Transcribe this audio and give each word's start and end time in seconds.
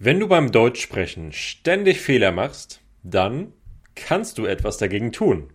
Wenn 0.00 0.20
du 0.20 0.28
beim 0.28 0.52
Deutschsprechen 0.52 1.32
ständig 1.32 2.00
Fehler 2.00 2.30
machst, 2.30 2.82
dann 3.02 3.52
kannst 3.96 4.38
du 4.38 4.46
etwas 4.46 4.78
dagegen 4.78 5.10
tun. 5.10 5.52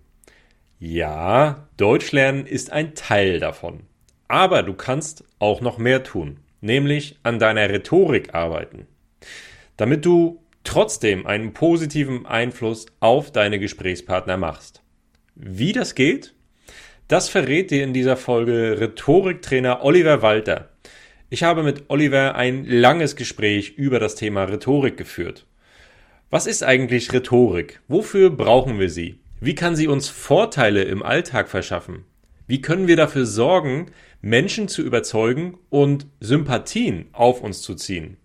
Ja, 0.80 1.70
Deutsch 1.78 2.12
lernen 2.12 2.46
ist 2.46 2.70
ein 2.70 2.94
Teil 2.94 3.40
davon. 3.40 3.84
Aber 4.28 4.62
du 4.64 4.74
kannst 4.74 5.24
auch 5.40 5.62
noch 5.62 5.78
mehr 5.78 6.04
tun, 6.04 6.42
nämlich 6.60 7.20
an 7.24 7.40
deiner 7.40 7.70
Rhetorik 7.70 8.36
arbeiten. 8.36 8.88
Damit 9.78 10.04
du 10.04 10.44
trotzdem 10.66 11.26
einen 11.26 11.54
positiven 11.54 12.26
Einfluss 12.26 12.88
auf 13.00 13.32
deine 13.32 13.60
Gesprächspartner 13.60 14.36
machst. 14.36 14.84
Wie 15.36 15.72
das 15.72 15.96
geht? 15.96 16.36
Das 17.08 17.30
verrät 17.30 17.72
dir 17.72 17.86
in 17.86 17.94
dieser 17.94 18.18
Folge 18.18 18.78
Rhetoriktrainer 18.78 19.86
Oliver 19.86 20.22
Walter. 20.22 20.73
Ich 21.34 21.42
habe 21.42 21.64
mit 21.64 21.86
Oliver 21.88 22.36
ein 22.36 22.64
langes 22.64 23.16
Gespräch 23.16 23.74
über 23.76 24.00
das 24.00 24.14
Thema 24.14 24.44
Rhetorik 24.44 24.98
geführt. 24.98 25.48
Was 26.30 26.46
ist 26.46 26.64
eigentlich 26.64 27.12
Rhetorik? 27.12 27.82
Wofür 27.88 28.30
brauchen 28.30 28.78
wir 28.78 28.92
sie? 28.92 29.18
Wie 29.40 29.56
kann 29.56 29.76
sie 29.76 29.88
uns 29.88 30.10
Vorteile 30.10 30.84
im 30.84 31.02
Alltag 31.02 31.50
verschaffen? 31.50 32.06
Wie 32.46 32.62
können 32.62 32.88
wir 32.88 32.98
dafür 32.98 33.26
sorgen, 33.26 33.88
Menschen 34.22 34.68
zu 34.68 34.84
überzeugen 34.84 35.58
und 35.72 36.06
Sympathien 36.20 37.08
auf 37.14 37.42
uns 37.42 37.64
zu 37.64 37.74
ziehen? 37.74 38.18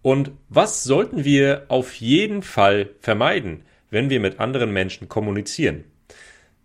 Und 0.00 0.30
was 0.48 0.82
sollten 0.82 1.26
wir 1.26 1.66
auf 1.68 1.92
jeden 1.96 2.40
Fall 2.40 2.88
vermeiden, 3.00 3.64
wenn 3.90 4.08
wir 4.08 4.18
mit 4.18 4.40
anderen 4.40 4.72
Menschen 4.72 5.10
kommunizieren? 5.10 5.84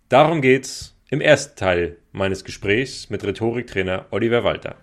Darum 0.08 0.40
geht's 0.40 0.96
im 1.10 1.20
ersten 1.20 1.54
Teil 1.54 1.98
meines 2.12 2.44
Gesprächs 2.44 3.10
mit 3.10 3.24
Rhetoriktrainer 3.24 4.06
Oliver 4.10 4.42
Walter. 4.42 4.76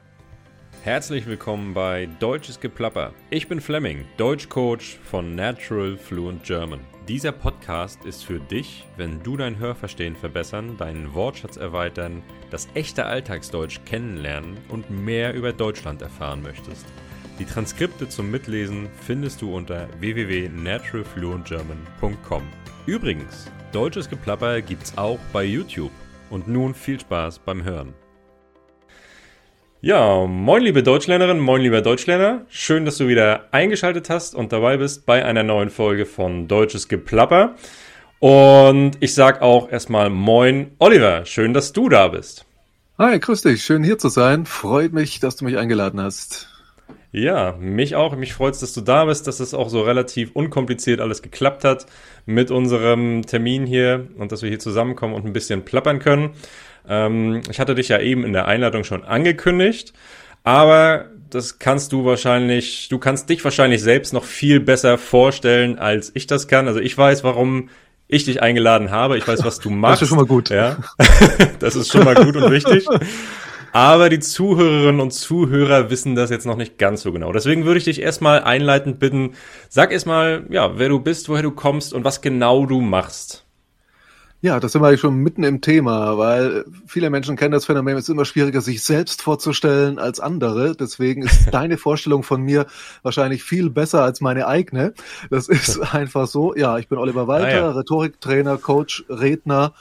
Herzlich 0.82 1.26
willkommen 1.26 1.74
bei 1.74 2.08
Deutsches 2.20 2.62
Geplapper. 2.62 3.14
Ich 3.30 3.50
bin 3.50 3.60
Fleming, 3.60 4.06
Deutschcoach 4.16 4.98
von 5.04 5.36
Natural 5.36 5.98
Fluent 5.98 6.46
German. 6.46 6.80
Dieser 7.08 7.32
Podcast 7.34 8.06
ist 8.06 8.24
für 8.24 8.40
dich, 8.40 8.88
wenn 8.96 9.22
du 9.22 9.36
dein 9.36 9.60
Hörverstehen 9.60 10.16
verbessern, 10.16 10.78
deinen 10.78 11.14
Wortschatz 11.14 11.58
erweitern, 11.58 12.24
das 12.50 12.70
echte 12.76 13.04
Alltagsdeutsch 13.06 13.82
kennenlernen 13.86 14.56
und 14.70 14.90
mehr 14.90 15.34
über 15.34 15.52
Deutschland 15.52 16.02
erfahren 16.02 16.42
möchtest. 16.42 16.86
Die 17.40 17.46
Transkripte 17.46 18.08
zum 18.08 18.32
Mitlesen 18.32 18.88
findest 19.06 19.42
du 19.42 19.54
unter 19.54 19.90
www.naturalfluentgerman.com. 20.00 22.44
Übrigens, 22.86 23.52
Deutsches 23.74 24.10
Geplapper 24.10 24.62
gibt's 24.62 24.98
auch 24.98 25.20
bei 25.34 25.44
YouTube. 25.44 25.92
Und 26.30 26.48
nun 26.48 26.74
viel 26.74 27.00
Spaß 27.00 27.40
beim 27.40 27.64
Hören. 27.64 27.94
Ja, 29.82 30.26
moin 30.28 30.62
liebe 30.62 30.84
Deutschlernerin, 30.84 31.40
moin 31.40 31.62
lieber 31.62 31.82
Deutschlerner. 31.82 32.46
Schön, 32.50 32.84
dass 32.84 32.98
du 32.98 33.08
wieder 33.08 33.46
eingeschaltet 33.52 34.10
hast 34.10 34.36
und 34.36 34.52
dabei 34.52 34.76
bist 34.76 35.06
bei 35.06 35.24
einer 35.24 35.44
neuen 35.44 35.70
Folge 35.70 36.06
von 36.06 36.50
Deutsches 36.50 36.90
Geplapper. 36.90 37.56
Und 38.20 38.98
ich 39.00 39.14
sag 39.14 39.42
auch 39.42 39.72
erstmal 39.72 40.10
moin 40.10 40.72
Oliver, 40.80 41.26
schön, 41.26 41.54
dass 41.54 41.72
du 41.72 41.88
da 41.88 42.10
bist. 42.10 42.46
Hi, 42.98 43.18
grüß 43.18 43.44
dich, 43.44 43.64
schön 43.64 43.86
hier 43.86 43.98
zu 43.98 44.10
sein. 44.10 44.46
Freut 44.46 44.92
mich, 44.92 45.22
dass 45.22 45.38
du 45.38 45.46
mich 45.46 45.58
eingeladen 45.58 46.02
hast. 46.02 46.59
Ja, 47.12 47.56
mich 47.60 47.96
auch. 47.96 48.16
Mich 48.16 48.34
freut 48.34 48.54
es, 48.54 48.60
dass 48.60 48.74
du 48.74 48.82
da 48.82 49.06
bist, 49.06 49.26
dass 49.26 49.40
es 49.40 49.54
auch 49.54 49.70
so 49.70 49.82
relativ 49.82 50.32
unkompliziert 50.34 51.02
alles 51.02 51.22
geklappt 51.22 51.64
hat 51.64 51.88
mit 52.26 52.52
unserem 52.52 53.26
Termin 53.26 53.66
hier 53.66 54.08
und 54.18 54.32
dass 54.32 54.44
wir 54.44 54.50
hier 54.50 54.60
zusammenkommen 54.60 55.16
und 55.16 55.26
ein 55.26 55.34
bisschen 55.34 55.66
plappern 55.66 56.00
können. 56.00 56.32
Ähm, 56.88 57.42
ich 57.50 57.60
hatte 57.60 57.74
dich 57.74 57.90
ja 57.90 58.00
eben 58.00 58.24
in 58.24 58.34
der 58.34 58.48
Einladung 58.48 58.84
schon 58.84 59.04
angekündigt, 59.04 59.94
aber 60.44 61.06
das 61.32 61.58
kannst 61.58 61.92
du 61.94 62.06
wahrscheinlich, 62.06 62.90
du 62.90 63.00
kannst 63.00 63.30
dich 63.30 63.44
wahrscheinlich 63.44 63.82
selbst 63.82 64.14
noch 64.14 64.24
viel 64.24 64.60
besser 64.60 64.98
vorstellen, 64.98 65.80
als 65.80 66.12
ich 66.14 66.28
das 66.28 66.48
kann. 66.48 66.68
Also 66.68 66.80
ich 66.80 66.96
weiß, 66.96 67.24
warum 67.24 67.70
ich 68.08 68.26
dich 68.26 68.42
eingeladen 68.42 68.92
habe. 68.92 69.18
Ich 69.18 69.28
weiß, 69.28 69.44
was 69.44 69.60
du 69.60 69.70
machst. 69.70 70.02
Das 70.02 70.02
ist 70.04 70.10
schon 70.10 70.18
mal 70.18 70.26
gut. 70.26 70.50
Ja, 70.50 70.78
das 71.60 71.76
ist 71.76 71.92
schon 71.92 72.04
mal 72.04 72.16
gut 72.16 72.36
und 72.36 72.52
wichtig. 72.52 72.86
Aber 73.72 74.10
die 74.10 74.20
Zuhörerinnen 74.20 75.02
und 75.02 75.12
Zuhörer 75.12 75.90
wissen 75.90 76.16
das 76.16 76.30
jetzt 76.30 76.46
noch 76.46 76.58
nicht 76.58 76.78
ganz 76.78 77.02
so 77.02 77.12
genau. 77.12 77.32
Deswegen 77.32 77.66
würde 77.66 77.78
ich 77.78 77.86
dich 77.86 78.02
erstmal 78.02 78.44
einleitend 78.44 79.00
bitten, 79.00 79.34
sag 79.70 79.92
erstmal, 79.92 80.46
ja, 80.50 80.78
wer 80.78 80.90
du 80.90 81.00
bist, 81.00 81.30
woher 81.30 81.44
du 81.44 81.52
kommst 81.52 81.94
und 81.94 82.04
was 82.04 82.22
genau 82.22 82.66
du 82.66 82.82
machst. 82.82 83.46
Ja, 84.42 84.62
das 84.62 84.72
sind 84.72 84.82
wir 84.82 84.88
eigentlich 84.88 85.02
schon 85.02 85.18
mitten 85.18 85.44
im 85.44 85.60
Thema, 85.60 86.18
weil 86.18 86.64
viele 86.88 87.10
Menschen 87.10 87.36
kennen 87.36 87.52
das 87.52 87.66
Phänomen, 87.66 87.98
es 87.98 88.04
ist 88.04 88.10
immer 88.10 88.24
schwieriger, 88.24 88.62
sich 88.62 88.82
selbst 88.84 89.22
vorzustellen 89.22 90.00
als 90.00 90.22
andere. 90.22 90.78
Deswegen 90.78 91.24
ist 91.24 91.48
deine 91.54 91.78
Vorstellung 91.78 92.24
von 92.24 92.42
mir 92.42 92.66
wahrscheinlich 93.04 93.44
viel 93.44 93.70
besser 93.70 94.02
als 94.02 94.22
meine 94.22 94.48
eigene. 94.48 94.94
Das 95.30 95.50
ist 95.50 95.80
einfach 95.94 96.26
so. 96.26 96.56
Ja, 96.56 96.78
ich 96.78 96.88
bin 96.88 96.98
Oliver 96.98 97.28
Walter, 97.28 97.48
ah, 97.48 97.52
ja. 97.52 97.72
Rhetoriktrainer, 97.72 98.58
Coach, 98.58 99.04
Redner 99.10 99.74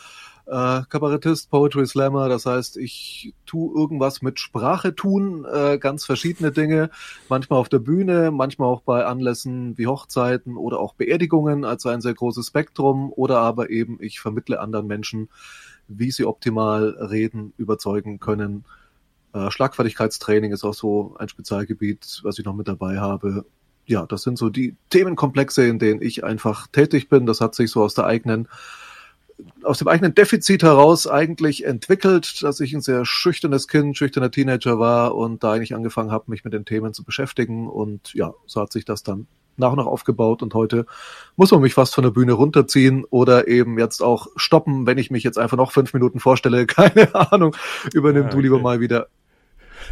äh, 0.49 0.83
Kabarettist, 0.89 1.51
Poetry 1.51 1.87
Slammer, 1.87 2.29
das 2.29 2.47
heißt, 2.47 2.79
ich 2.79 3.35
tu 3.45 3.75
irgendwas 3.77 4.23
mit 4.23 4.41
Sprache 4.41 4.95
tun, 4.95 5.45
äh, 5.45 5.79
ganz 5.79 6.07
verschiedene 6.07 6.53
Dinge, 6.53 6.91
manchmal 7.29 7.59
auf 7.59 7.69
der 7.69 7.81
Bühne, 7.81 8.31
manchmal 8.31 8.69
auch 8.69 8.81
bei 8.81 9.05
Anlässen 9.05 9.77
wie 9.77 9.87
Hochzeiten 9.87 10.57
oder 10.57 10.81
auch 10.81 10.95
Beerdigungen, 10.95 11.65
also 11.65 11.91
ein 11.91 12.01
sehr 12.01 12.15
großes 12.15 12.47
Spektrum, 12.47 13.13
oder 13.13 13.41
aber 13.41 13.69
eben 13.69 13.99
ich 14.01 14.21
vermittle 14.21 14.61
anderen 14.61 14.87
Menschen, 14.87 15.29
wie 15.87 16.11
sie 16.11 16.25
optimal 16.25 16.97
reden, 16.99 17.53
überzeugen 17.59 18.19
können. 18.19 18.65
Äh, 19.35 19.51
Schlagfertigkeitstraining 19.51 20.53
ist 20.53 20.65
auch 20.65 20.75
so 20.75 21.15
ein 21.19 21.29
Spezialgebiet, 21.29 22.21
was 22.23 22.39
ich 22.39 22.47
noch 22.47 22.55
mit 22.55 22.69
dabei 22.69 22.99
habe. 22.99 23.45
Ja, 23.85 24.07
das 24.07 24.23
sind 24.23 24.39
so 24.39 24.49
die 24.49 24.77
Themenkomplexe, 24.91 25.67
in 25.67 25.79
denen 25.79 26.01
ich 26.01 26.25
einfach 26.25 26.67
tätig 26.69 27.09
bin. 27.11 27.27
Das 27.27 27.43
hat 27.43 27.55
sich 27.55 27.71
so 27.71 27.83
aus 27.83 27.95
der 27.95 28.07
eigenen 28.07 28.49
aus 29.63 29.79
dem 29.79 29.89
eigenen 29.89 30.15
Defizit 30.15 30.63
heraus 30.63 31.07
eigentlich 31.07 31.65
entwickelt, 31.65 32.43
dass 32.43 32.61
ich 32.61 32.73
ein 32.75 32.81
sehr 32.81 33.05
schüchternes 33.05 33.69
Kind, 33.69 33.97
schüchterner 33.97 34.31
Teenager 34.31 34.79
war 34.79 35.15
und 35.15 35.45
da 35.45 35.53
eigentlich 35.53 35.75
angefangen 35.75 36.11
habe, 36.11 36.25
mich 36.29 36.45
mit 36.45 36.53
den 36.53 36.65
Themen 36.65 36.93
zu 36.93 37.05
beschäftigen. 37.05 37.69
Und 37.69 38.15
ja, 38.15 38.35
so 38.47 38.61
hat 38.61 38.73
sich 38.73 38.85
das 38.85 39.03
dann 39.03 39.27
nach 39.59 39.73
und 39.73 39.79
nach 39.79 39.87
aufgebaut 39.87 40.43
und 40.43 40.55
heute 40.55 40.87
muss 41.37 41.51
man 41.51 41.61
mich 41.61 41.75
fast 41.75 41.95
von 41.95 42.05
der 42.05 42.11
Bühne 42.11 42.33
runterziehen 42.33 43.05
oder 43.11 43.49
eben 43.49 43.79
jetzt 43.79 44.03
auch 44.03 44.29
stoppen, 44.37 44.87
wenn 44.87 44.99
ich 44.99 45.11
mich 45.11 45.25
jetzt 45.25 45.39
einfach 45.39 45.57
noch 45.57 45.73
fünf 45.73 45.93
Minuten 45.93 46.21
vorstelle. 46.21 46.67
Keine 46.67 47.15
Ahnung, 47.15 47.57
übernimm 47.93 48.25
ah, 48.25 48.27
okay. 48.27 48.37
du 48.37 48.41
lieber 48.41 48.61
mal 48.61 48.81
wieder 48.81 49.09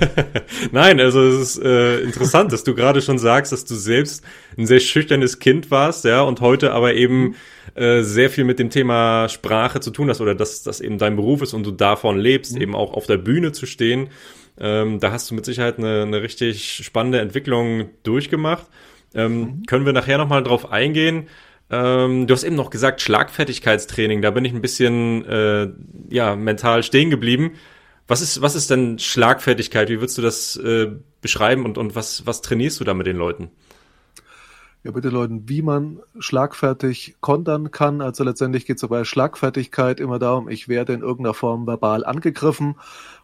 Nein, 0.73 1.01
also 1.01 1.21
es 1.23 1.57
ist 1.57 1.63
äh, 1.63 2.01
interessant, 2.01 2.53
dass 2.53 2.65
du 2.65 2.75
gerade 2.75 3.03
schon 3.03 3.19
sagst, 3.19 3.53
dass 3.53 3.65
du 3.65 3.75
selbst 3.75 4.25
ein 4.57 4.67
sehr 4.67 4.81
schüchternes 4.81 5.39
Kind 5.39 5.71
warst, 5.71 6.05
ja, 6.05 6.23
und 6.23 6.41
heute 6.41 6.73
aber 6.73 6.95
eben 6.95 7.35
äh, 7.75 8.03
sehr 8.03 8.31
viel 8.31 8.45
mit 8.45 8.59
dem 8.59 8.71
Thema 8.71 9.29
Sprache 9.29 9.81
zu 9.81 9.91
tun 9.91 10.09
hast 10.09 10.21
oder 10.21 10.35
dass 10.35 10.63
das 10.63 10.81
eben 10.81 10.99
dein 10.99 11.17
Beruf 11.17 11.43
ist 11.43 11.55
und 11.55 11.65
du 11.65 11.71
davon 11.71 12.19
lebst, 12.19 12.55
mhm. 12.55 12.63
eben 12.63 12.75
auch 12.75 12.93
auf 12.93 13.07
der 13.07 13.19
Bühne 13.19 13.53
zu 13.53 13.67
stehen. 13.67 14.09
Ähm, 14.59 15.01
da 15.01 15.13
hast 15.13 15.31
du 15.31 15.35
mit 15.35 15.45
Sicherheit 15.45 15.79
eine, 15.79 16.03
eine 16.03 16.23
richtig 16.23 16.85
spannende 16.85 17.21
Entwicklung 17.21 17.91
durchgemacht. 18.03 18.67
Ähm, 19.15 19.39
mhm. 19.39 19.63
Können 19.67 19.87
wir 19.87 19.93
nachher 19.93 20.19
nochmal 20.19 20.43
drauf 20.43 20.71
eingehen? 20.73 21.29
Ähm, 21.71 22.27
du 22.27 22.35
hast 22.35 22.45
eben 22.45 22.57
noch 22.57 22.71
gesagt 22.71 23.01
Schlagfertigkeitstraining. 23.01 24.23
Da 24.23 24.31
bin 24.31 24.45
ich 24.45 24.55
ein 24.55 24.63
bisschen 24.63 25.25
äh, 25.27 25.69
ja 26.09 26.37
mental 26.37 26.83
stehen 26.83 27.11
geblieben. 27.11 27.53
Was 28.09 28.21
ist, 28.21 28.41
was 28.41 28.55
ist 28.55 28.71
denn 28.71 28.99
Schlagfertigkeit? 28.99 29.89
Wie 29.89 30.01
würdest 30.01 30.19
du 30.19 30.23
das 30.23 30.57
äh, 30.57 30.93
beschreiben 31.21 31.65
und, 31.65 31.77
und 31.77 31.97
was, 31.97 32.27
was 32.27 32.41
trainierst 32.41 32.79
du 32.79 32.85
da 32.85 32.95
mit 32.95 33.07
den 33.07 33.17
Leuten? 33.17 33.51
Ja, 34.85 34.93
mit 34.93 35.03
den 35.03 35.11
Leuten, 35.11 35.49
wie 35.49 35.63
man 35.63 35.99
schlagfertig 36.21 37.17
kontern 37.21 37.73
kann. 37.73 38.01
Also 38.01 38.23
letztendlich 38.23 38.67
geht 38.67 38.81
es 38.81 38.89
bei 38.89 39.03
Schlagfertigkeit 39.03 39.99
immer 39.99 40.21
darum, 40.21 40.49
ich 40.49 40.69
werde 40.69 40.93
in 40.93 41.01
irgendeiner 41.01 41.35
Form 41.35 41.67
verbal 41.67 42.05
angegriffen 42.05 42.77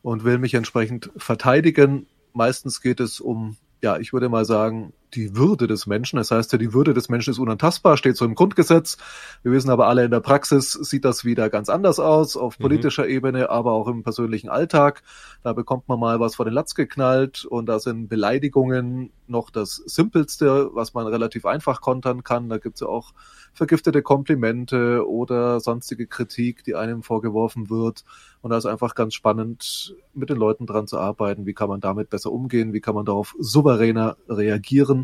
und 0.03 0.25
will 0.25 0.39
mich 0.39 0.55
entsprechend 0.55 1.11
verteidigen. 1.17 2.07
Meistens 2.33 2.81
geht 2.81 2.99
es 2.99 3.21
um, 3.21 3.57
ja, 3.81 3.99
ich 3.99 4.13
würde 4.13 4.29
mal 4.29 4.45
sagen, 4.45 4.93
die 5.15 5.37
Würde 5.37 5.67
des 5.67 5.87
Menschen. 5.87 6.17
Das 6.17 6.31
heißt 6.31 6.53
ja, 6.53 6.59
die 6.59 6.73
Würde 6.73 6.95
des 6.95 7.09
Menschen 7.09 7.31
ist 7.31 7.39
unantastbar, 7.39 7.97
steht 7.97 8.17
so 8.17 8.25
im 8.25 8.35
Grundgesetz. 8.35 8.97
Wir 9.43 9.53
wissen 9.53 9.71
aber 9.71 9.87
alle, 9.87 10.05
in 10.05 10.11
der 10.11 10.21
Praxis 10.21 10.73
sieht 10.73 11.05
das 11.05 11.25
wieder 11.25 11.51
ganz 11.51 11.69
anders 11.69 12.01
aus, 12.01 12.37
auf 12.37 12.59
mhm. 12.59 12.63
politischer 12.63 13.05
mhm. 13.05 13.11
Ebene, 13.11 13.51
aber 13.51 13.73
auch 13.73 13.89
im 13.89 14.03
persönlichen 14.03 14.49
Alltag. 14.49 15.03
Da 15.43 15.53
bekommt 15.53 15.89
man 15.89 16.01
mal 16.01 16.21
was 16.21 16.37
vor 16.37 16.45
den 16.45 16.55
Latz 16.55 16.75
geknallt 16.75 17.45
und 17.45 17.67
da 17.67 17.79
sind 17.79 18.09
Beleidigungen 18.09 19.11
noch 19.27 19.51
das 19.51 19.77
Simpelste, 19.87 20.71
was 20.73 20.95
man 20.95 21.07
relativ 21.07 21.47
einfach 21.47 21.81
kontern 21.81 22.23
kann. 22.23 22.49
Da 22.49 22.59
gibt's 22.59 22.81
ja 22.81 22.87
auch 22.87 23.13
vergiftete 23.53 24.03
Komplimente 24.03 25.07
oder 25.09 25.61
sonstige 25.61 26.07
Kritik, 26.07 26.65
die 26.65 26.75
einem 26.75 27.03
vorgeworfen 27.03 27.71
wird. 27.71 28.05
Und 28.41 28.51
da 28.51 28.57
ist 28.57 28.67
einfach 28.67 28.95
ganz 28.95 29.15
spannend, 29.15 29.95
mit 30.15 30.31
den 30.31 30.37
Leuten 30.37 30.67
dran 30.67 30.87
zu 30.87 30.99
arbeiten. 30.99 31.47
Wie 31.47 31.55
kann 31.55 31.69
man 31.69 31.81
damit 31.81 32.11
besser 32.11 32.33
umgehen? 32.33 32.73
Wie 32.73 32.81
kann 32.81 32.95
man 32.95 33.05
darauf 33.05 33.35
souveräner 33.39 34.17
reagieren 34.29 35.02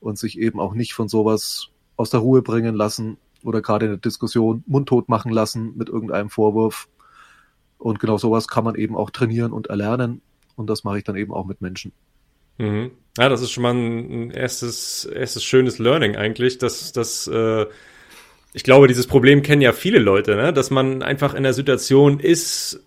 und 0.00 0.18
sich 0.18 0.38
eben 0.38 0.60
auch 0.60 0.74
nicht 0.74 0.94
von 0.94 1.08
sowas 1.08 1.68
aus 1.96 2.10
der 2.10 2.20
Ruhe 2.20 2.42
bringen 2.42 2.74
lassen 2.74 3.16
oder 3.42 3.62
gerade 3.62 3.86
in 3.86 3.92
der 3.92 4.00
Diskussion 4.00 4.64
mundtot 4.66 5.08
machen 5.08 5.32
lassen 5.32 5.76
mit 5.76 5.88
irgendeinem 5.88 6.30
Vorwurf. 6.30 6.88
Und 7.78 8.00
genau 8.00 8.16
sowas 8.16 8.48
kann 8.48 8.64
man 8.64 8.74
eben 8.74 8.96
auch 8.96 9.10
trainieren 9.10 9.52
und 9.52 9.68
erlernen. 9.68 10.22
Und 10.56 10.70
das 10.70 10.84
mache 10.84 10.98
ich 10.98 11.04
dann 11.04 11.16
eben 11.16 11.32
auch 11.32 11.46
mit 11.46 11.60
Menschen. 11.60 11.92
Mhm. 12.58 12.92
Ja, 13.18 13.28
das 13.28 13.42
ist 13.42 13.50
schon 13.50 13.62
mal 13.62 13.74
ein 13.74 14.30
erstes, 14.30 15.04
erstes 15.04 15.44
schönes 15.44 15.78
Learning 15.78 16.16
eigentlich, 16.16 16.58
dass, 16.58 16.92
dass 16.92 17.26
äh, 17.26 17.66
ich 18.52 18.62
glaube, 18.62 18.88
dieses 18.88 19.06
Problem 19.06 19.42
kennen 19.42 19.62
ja 19.62 19.72
viele 19.72 19.98
Leute, 19.98 20.36
ne? 20.36 20.52
dass 20.52 20.70
man 20.70 21.02
einfach 21.02 21.34
in 21.34 21.42
der 21.42 21.52
Situation 21.52 22.20
ist 22.20 22.80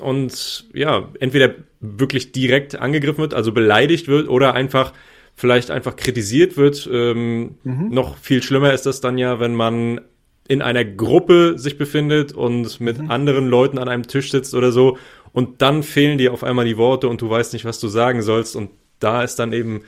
und 0.00 0.66
ja, 0.74 1.08
entweder 1.20 1.54
wirklich 1.80 2.32
direkt 2.32 2.76
angegriffen 2.76 3.18
wird, 3.18 3.34
also 3.34 3.52
beleidigt 3.52 4.08
wird 4.08 4.28
oder 4.28 4.54
einfach 4.54 4.92
vielleicht 5.34 5.70
einfach 5.70 5.96
kritisiert 5.96 6.56
wird. 6.56 6.88
Ähm, 6.90 7.56
mhm. 7.64 7.88
Noch 7.90 8.16
viel 8.18 8.42
schlimmer 8.42 8.72
ist 8.72 8.86
das 8.86 9.00
dann 9.00 9.18
ja, 9.18 9.40
wenn 9.40 9.54
man 9.54 10.00
in 10.46 10.62
einer 10.62 10.84
Gruppe 10.84 11.58
sich 11.58 11.78
befindet 11.78 12.32
und 12.32 12.80
mit 12.80 12.98
mhm. 12.98 13.10
anderen 13.10 13.48
Leuten 13.48 13.78
an 13.78 13.88
einem 13.88 14.06
Tisch 14.06 14.30
sitzt 14.30 14.54
oder 14.54 14.72
so 14.72 14.98
und 15.32 15.62
dann 15.62 15.82
fehlen 15.82 16.18
dir 16.18 16.32
auf 16.32 16.44
einmal 16.44 16.66
die 16.66 16.76
Worte 16.76 17.08
und 17.08 17.20
du 17.20 17.30
weißt 17.30 17.54
nicht, 17.54 17.64
was 17.64 17.80
du 17.80 17.88
sagen 17.88 18.22
sollst 18.22 18.54
und 18.54 18.70
da 19.00 19.22
ist 19.22 19.36
dann 19.36 19.52
eben, 19.52 19.82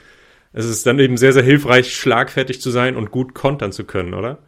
es 0.53 0.65
ist 0.65 0.87
dann 0.87 0.99
eben 0.99 1.19
sehr, 1.19 1.33
sehr 1.33 1.43
hilfreich, 1.43 1.95
schlagfertig 1.95 2.61
zu 2.61 2.71
sein 2.71 2.97
und 2.97 3.11
gut 3.11 3.35
kontern 3.35 3.73
zu 3.73 3.85
können, 3.85 4.15
oder? 4.15 4.39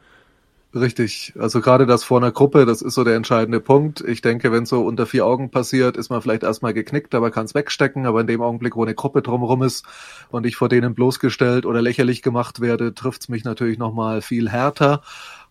Richtig. 0.74 1.32
Also 1.38 1.62
gerade 1.62 1.86
das 1.86 2.04
vor 2.04 2.18
einer 2.18 2.30
Gruppe, 2.30 2.66
das 2.66 2.82
ist 2.82 2.94
so 2.94 3.02
der 3.02 3.16
entscheidende 3.16 3.58
Punkt. 3.58 4.02
Ich 4.02 4.20
denke, 4.20 4.52
wenn 4.52 4.66
so 4.66 4.82
unter 4.84 5.06
vier 5.06 5.24
Augen 5.24 5.50
passiert, 5.50 5.96
ist 5.96 6.10
man 6.10 6.20
vielleicht 6.20 6.42
erstmal 6.42 6.74
geknickt, 6.74 7.14
aber 7.14 7.30
kann 7.30 7.46
es 7.46 7.54
wegstecken. 7.54 8.04
Aber 8.04 8.20
in 8.20 8.26
dem 8.26 8.42
Augenblick, 8.42 8.76
wo 8.76 8.82
eine 8.82 8.94
Gruppe 8.94 9.22
drumherum 9.22 9.62
ist 9.62 9.86
und 10.30 10.44
ich 10.44 10.56
vor 10.56 10.68
denen 10.68 10.94
bloßgestellt 10.94 11.64
oder 11.64 11.80
lächerlich 11.80 12.20
gemacht 12.20 12.60
werde, 12.60 12.94
trifft 12.94 13.22
es 13.22 13.28
mich 13.30 13.44
natürlich 13.44 13.78
nochmal 13.78 14.20
viel 14.20 14.50
härter. 14.50 15.00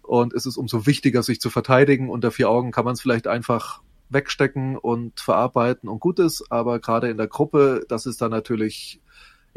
Und 0.03 0.33
es 0.33 0.45
ist 0.45 0.55
umso 0.55 0.85
wichtiger, 0.85 1.23
sich 1.23 1.41
zu 1.41 1.49
verteidigen. 1.49 2.11
Unter 2.11 2.29
vier 2.29 2.49
Augen 2.49 2.71
kann 2.71 2.85
man 2.85 2.93
es 2.93 3.01
vielleicht 3.01 3.25
einfach 3.25 3.81
wegstecken 4.09 4.77
und 4.77 5.19
verarbeiten 5.19 5.89
und 5.89 5.99
gut 5.99 6.19
ist. 6.19 6.51
Aber 6.51 6.79
gerade 6.79 7.09
in 7.09 7.17
der 7.17 7.27
Gruppe, 7.27 7.85
das 7.89 8.05
ist 8.05 8.21
dann 8.21 8.31
natürlich 8.31 9.01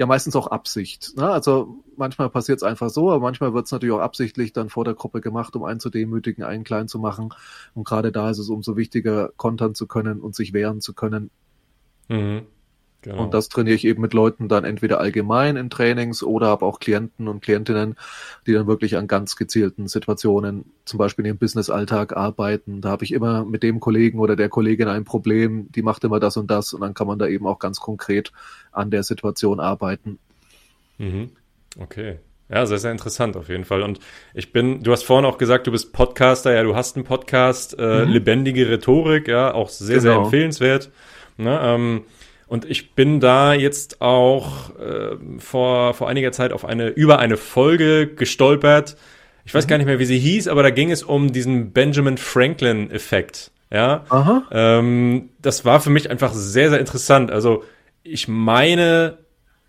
ja 0.00 0.06
meistens 0.06 0.34
auch 0.34 0.46
Absicht. 0.46 1.14
Ne? 1.18 1.28
Also 1.28 1.84
manchmal 1.98 2.30
passiert 2.30 2.56
es 2.56 2.62
einfach 2.62 2.88
so, 2.88 3.10
aber 3.10 3.20
manchmal 3.20 3.52
wird 3.52 3.66
es 3.66 3.72
natürlich 3.72 3.94
auch 3.94 4.00
absichtlich 4.00 4.54
dann 4.54 4.70
vor 4.70 4.82
der 4.86 4.94
Gruppe 4.94 5.20
gemacht, 5.20 5.54
um 5.56 5.62
einen 5.62 5.78
zu 5.78 5.90
demütigen, 5.90 6.42
einen 6.42 6.64
klein 6.64 6.88
zu 6.88 6.98
machen. 6.98 7.34
Und 7.74 7.84
gerade 7.86 8.10
da 8.10 8.30
ist 8.30 8.38
es 8.38 8.48
umso 8.48 8.78
wichtiger, 8.78 9.30
kontern 9.36 9.74
zu 9.74 9.86
können 9.86 10.22
und 10.22 10.34
sich 10.34 10.54
wehren 10.54 10.80
zu 10.80 10.94
können. 10.94 11.30
Mhm. 12.08 12.46
Genau. 13.02 13.22
Und 13.22 13.32
das 13.32 13.48
trainiere 13.48 13.76
ich 13.76 13.86
eben 13.86 14.02
mit 14.02 14.12
Leuten 14.12 14.48
dann 14.48 14.64
entweder 14.64 15.00
allgemein 15.00 15.56
in 15.56 15.70
Trainings 15.70 16.22
oder 16.22 16.48
aber 16.48 16.66
auch 16.66 16.80
Klienten 16.80 17.28
und 17.28 17.40
Klientinnen, 17.42 17.96
die 18.46 18.52
dann 18.52 18.66
wirklich 18.66 18.96
an 18.96 19.08
ganz 19.08 19.36
gezielten 19.36 19.88
Situationen, 19.88 20.66
zum 20.84 20.98
Beispiel 20.98 21.24
in 21.24 21.30
ihrem 21.30 21.38
Business-Alltag 21.38 22.14
arbeiten. 22.14 22.82
Da 22.82 22.90
habe 22.90 23.04
ich 23.04 23.12
immer 23.12 23.44
mit 23.46 23.62
dem 23.62 23.80
Kollegen 23.80 24.18
oder 24.18 24.36
der 24.36 24.50
Kollegin 24.50 24.88
ein 24.88 25.04
Problem, 25.04 25.72
die 25.72 25.82
macht 25.82 26.04
immer 26.04 26.20
das 26.20 26.36
und 26.36 26.50
das 26.50 26.74
und 26.74 26.82
dann 26.82 26.92
kann 26.92 27.06
man 27.06 27.18
da 27.18 27.26
eben 27.26 27.46
auch 27.46 27.58
ganz 27.58 27.80
konkret 27.80 28.32
an 28.70 28.90
der 28.90 29.02
Situation 29.02 29.60
arbeiten. 29.60 30.18
Mhm. 30.98 31.30
Okay. 31.78 32.18
Ja, 32.50 32.66
sehr, 32.66 32.78
sehr 32.78 32.90
interessant 32.90 33.36
auf 33.36 33.48
jeden 33.48 33.64
Fall. 33.64 33.82
Und 33.82 34.00
ich 34.34 34.52
bin, 34.52 34.82
du 34.82 34.90
hast 34.90 35.04
vorhin 35.04 35.24
auch 35.24 35.38
gesagt, 35.38 35.68
du 35.68 35.70
bist 35.70 35.92
Podcaster, 35.92 36.52
ja, 36.52 36.64
du 36.64 36.74
hast 36.74 36.96
einen 36.96 37.04
Podcast, 37.04 37.78
äh, 37.78 38.04
mhm. 38.04 38.10
lebendige 38.10 38.68
Rhetorik, 38.68 39.28
ja, 39.28 39.54
auch 39.54 39.68
sehr, 39.68 40.00
genau. 40.00 40.02
sehr 40.02 40.14
empfehlenswert. 40.16 40.90
Ne, 41.36 41.58
ähm, 41.62 42.02
und 42.50 42.64
ich 42.68 42.96
bin 42.96 43.20
da 43.20 43.54
jetzt 43.54 44.00
auch 44.02 44.76
äh, 44.80 45.16
vor, 45.38 45.94
vor 45.94 46.08
einiger 46.08 46.32
Zeit 46.32 46.52
auf 46.52 46.64
eine, 46.64 46.88
über 46.88 47.20
eine 47.20 47.36
Folge 47.36 48.08
gestolpert. 48.08 48.96
Ich 49.44 49.54
weiß 49.54 49.66
mhm. 49.66 49.68
gar 49.68 49.78
nicht 49.78 49.86
mehr, 49.86 50.00
wie 50.00 50.04
sie 50.04 50.18
hieß, 50.18 50.48
aber 50.48 50.64
da 50.64 50.70
ging 50.70 50.90
es 50.90 51.04
um 51.04 51.32
diesen 51.32 51.70
Benjamin 51.70 52.18
Franklin-Effekt. 52.18 53.52
Ja. 53.72 54.04
Aha. 54.08 54.48
Ähm, 54.50 55.28
das 55.40 55.64
war 55.64 55.78
für 55.80 55.90
mich 55.90 56.10
einfach 56.10 56.32
sehr, 56.32 56.70
sehr 56.70 56.80
interessant. 56.80 57.30
Also 57.30 57.62
ich 58.02 58.26
meine, 58.26 59.18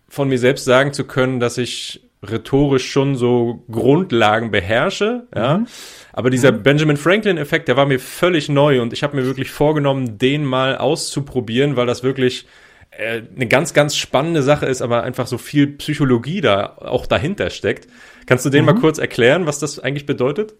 von 0.10 0.28
mir 0.28 0.40
selbst 0.40 0.66
sagen 0.66 0.92
zu 0.92 1.04
können, 1.04 1.40
dass 1.40 1.60
ich 1.60 2.02
rhetorisch 2.24 2.90
schon 2.90 3.16
so 3.16 3.64
Grundlagen 3.70 4.50
beherrsche, 4.50 5.28
ja. 5.36 5.60
Mhm. 5.60 5.68
Aber 6.14 6.32
dieser 6.32 6.52
mhm. 6.52 6.64
Benjamin 6.64 6.98
Franklin-Effekt, 6.98 7.68
der 7.68 7.78
war 7.78 7.86
mir 7.86 8.00
völlig 8.00 8.50
neu 8.50 8.82
und 8.82 8.92
ich 8.92 9.04
habe 9.04 9.16
mir 9.16 9.26
wirklich 9.28 9.52
vorgenommen, 9.52 10.18
den 10.18 10.46
mal 10.46 10.80
auszuprobieren, 10.80 11.76
weil 11.76 11.86
das 11.86 12.02
wirklich 12.02 12.48
eine 12.92 13.48
ganz, 13.48 13.74
ganz 13.74 13.96
spannende 13.96 14.44
Sache 14.44 14.66
ist, 14.66 14.82
aber 14.82 15.04
einfach 15.04 15.28
so 15.28 15.38
viel 15.38 15.68
Psychologie 15.68 16.42
da 16.42 16.78
auch 16.78 17.06
dahinter 17.06 17.50
steckt. 17.50 17.88
Kannst 18.26 18.46
du 18.46 18.50
den 18.50 18.66
mhm. 18.66 18.74
mal 18.74 18.80
kurz 18.80 18.98
erklären, 18.98 19.46
was 19.46 19.60
das 19.60 19.80
eigentlich 19.80 20.06
bedeutet? 20.06 20.56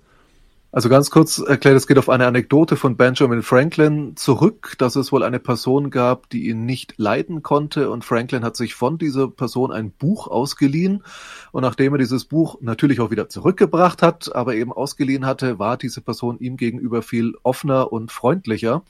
Also 0.74 0.88
ganz 0.88 1.10
kurz 1.12 1.40
erklärt, 1.40 1.76
es 1.76 1.86
geht 1.86 1.98
auf 1.98 2.08
eine 2.08 2.26
Anekdote 2.26 2.78
von 2.78 2.96
Benjamin 2.96 3.42
Franklin 3.42 4.16
zurück, 4.16 4.76
dass 4.78 4.96
es 4.96 5.12
wohl 5.12 5.22
eine 5.22 5.40
Person 5.40 5.90
gab, 5.90 6.30
die 6.30 6.48
ihn 6.48 6.66
nicht 6.66 6.94
leiden 6.96 7.44
konnte 7.44 7.90
und 7.90 8.06
Franklin 8.06 8.46
hat 8.46 8.56
sich 8.56 8.74
von 8.74 8.98
dieser 8.98 9.28
Person 9.28 9.74
ein 9.74 9.92
Buch 9.92 10.28
ausgeliehen 10.28 11.04
und 11.52 11.64
nachdem 11.64 11.94
er 11.96 11.98
dieses 11.98 12.24
Buch 12.24 12.56
natürlich 12.62 13.02
auch 13.02 13.12
wieder 13.12 13.28
zurückgebracht 13.28 14.02
hat, 14.02 14.34
aber 14.34 14.56
eben 14.56 14.72
ausgeliehen 14.72 15.26
hatte, 15.26 15.60
war 15.60 15.76
diese 15.76 16.00
Person 16.00 16.40
ihm 16.40 16.56
gegenüber 16.56 17.02
viel 17.02 17.34
offener 17.44 17.92
und 17.92 18.10
freundlicher. 18.10 18.84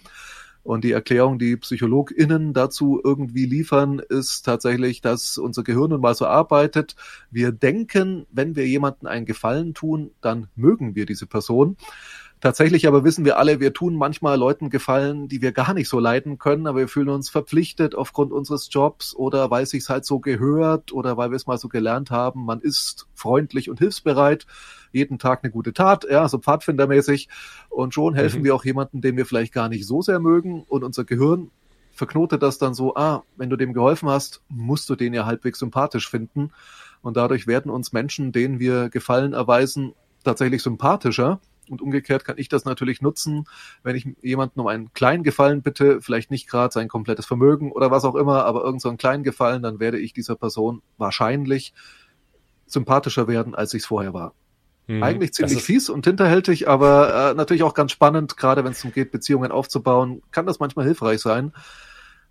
Und 0.64 0.84
die 0.84 0.92
Erklärung, 0.92 1.40
die 1.40 1.58
PsychologInnen 1.58 2.54
dazu 2.54 3.02
irgendwie 3.04 3.46
liefern, 3.46 4.00
ist 4.00 4.44
tatsächlich, 4.44 5.02
dass 5.02 5.38
unser 5.38 5.64
Gehirn 5.64 5.90
nun 5.90 6.02
mal 6.02 6.14
so 6.14 6.26
arbeitet. 6.26 6.96
Wir 7.32 7.52
denken, 7.52 8.28
wenn 8.32 8.56
wir 8.56 8.68
jemanden 8.68 9.08
einen 9.08 9.26
Gefallen 9.26 9.74
tun, 9.74 10.12
dann 10.22 10.48
mögen 10.56 10.96
wir 10.96 11.06
diese 11.06 11.26
Person. 11.26 11.78
Tatsächlich 12.42 12.88
aber 12.88 13.04
wissen 13.04 13.24
wir 13.24 13.38
alle, 13.38 13.60
wir 13.60 13.72
tun 13.72 13.96
manchmal 13.96 14.36
Leuten 14.36 14.72
Gefallen, 14.72 15.28
die 15.28 15.44
wir 15.44 15.52
gar 15.52 15.76
nicht 15.76 15.88
so 15.88 16.00
leiden 16.00 16.40
können, 16.40 16.66
aber 16.66 16.80
wir 16.80 16.88
fühlen 16.88 17.10
uns 17.10 17.30
verpflichtet 17.30 17.94
aufgrund 17.94 18.32
unseres 18.32 18.68
Jobs 18.72 19.16
oder 19.16 19.52
weil 19.52 19.62
es 19.62 19.70
sich 19.70 19.88
halt 19.88 20.06
so 20.06 20.20
gehört 20.20 20.92
oder 20.92 21.18
weil 21.18 21.30
wir 21.30 21.36
es 21.36 21.46
mal 21.46 21.60
so 21.60 21.70
gelernt 21.70 22.10
haben. 22.10 22.44
Man 22.44 22.60
ist 22.60 23.08
freundlich 23.14 23.70
und 23.70 23.78
hilfsbereit, 23.78 24.48
jeden 24.92 25.20
Tag 25.20 25.44
eine 25.44 25.52
gute 25.52 25.72
Tat, 25.72 26.08
ja, 26.10 26.28
so 26.28 26.40
Pfadfindermäßig. 26.40 27.30
Und 27.70 27.94
schon 27.94 28.16
helfen 28.16 28.40
mhm. 28.40 28.46
wir 28.46 28.56
auch 28.56 28.66
jemandem, 28.66 29.02
den 29.02 29.18
wir 29.18 29.28
vielleicht 29.28 29.54
gar 29.54 29.70
nicht 29.70 29.86
so 29.86 30.02
sehr 30.02 30.20
mögen 30.20 30.64
und 30.64 30.84
unser 30.84 31.04
Gehirn 31.04 31.52
verknotet 31.94 32.42
das 32.42 32.58
dann 32.58 32.74
so, 32.74 32.96
ah, 32.96 33.24
wenn 33.38 33.52
du 33.52 33.56
dem 33.56 33.72
geholfen 33.72 34.10
hast, 34.10 34.42
musst 34.50 34.90
du 34.90 34.96
den 34.96 35.14
ja 35.14 35.28
halbwegs 35.28 35.60
sympathisch 35.60 36.10
finden. 36.10 36.50
Und 37.04 37.18
dadurch 37.18 37.46
werden 37.46 37.70
uns 37.70 37.94
Menschen, 37.94 38.32
denen 38.32 38.60
wir 38.60 38.90
Gefallen 38.90 39.34
erweisen, 39.34 39.94
tatsächlich 40.24 40.64
sympathischer 40.64 41.40
und 41.72 41.82
umgekehrt 41.82 42.26
kann 42.26 42.38
ich 42.38 42.50
das 42.50 42.66
natürlich 42.66 43.02
nutzen, 43.02 43.46
wenn 43.84 43.96
ich 43.96 44.08
jemanden 44.22 44.60
um 44.60 44.68
einen 44.68 44.94
kleinen 44.94 45.24
Gefallen 45.24 45.62
bitte, 45.62 46.02
vielleicht 46.02 46.32
nicht 46.32 46.50
gerade 46.50 46.74
sein 46.74 46.88
komplettes 46.88 47.26
Vermögen 47.26 47.72
oder 47.72 47.92
was 47.92 48.06
auch 48.06 48.16
immer, 48.16 48.46
aber 48.46 48.64
irgend 48.64 48.82
so 48.82 48.90
einen 48.90 48.98
kleinen 48.98 49.24
Gefallen, 49.24 49.64
dann 49.64 49.80
werde 49.80 50.00
ich 50.00 50.14
dieser 50.14 50.36
Person 50.36 50.82
wahrscheinlich 50.98 51.74
sympathischer 52.68 53.28
werden, 53.28 53.56
als 53.56 53.74
ich 53.74 53.84
es 53.84 53.88
vorher 53.88 54.14
war. 54.14 54.34
Mhm. 54.88 55.04
Eigentlich 55.04 55.34
ziemlich 55.34 55.62
fies 55.62 55.90
und 55.90 56.06
hinterhältig, 56.06 56.68
aber 56.68 57.32
äh, 57.32 57.34
natürlich 57.34 57.64
auch 57.64 57.74
ganz 57.74 57.92
spannend, 57.92 58.38
gerade 58.38 58.64
wenn 58.64 58.72
es 58.72 58.80
darum 58.80 58.94
geht, 58.94 59.12
Beziehungen 59.12 59.52
aufzubauen, 59.52 60.22
kann 60.32 60.46
das 60.46 60.60
manchmal 60.60 60.86
hilfreich 60.86 61.22
sein. 61.22 61.54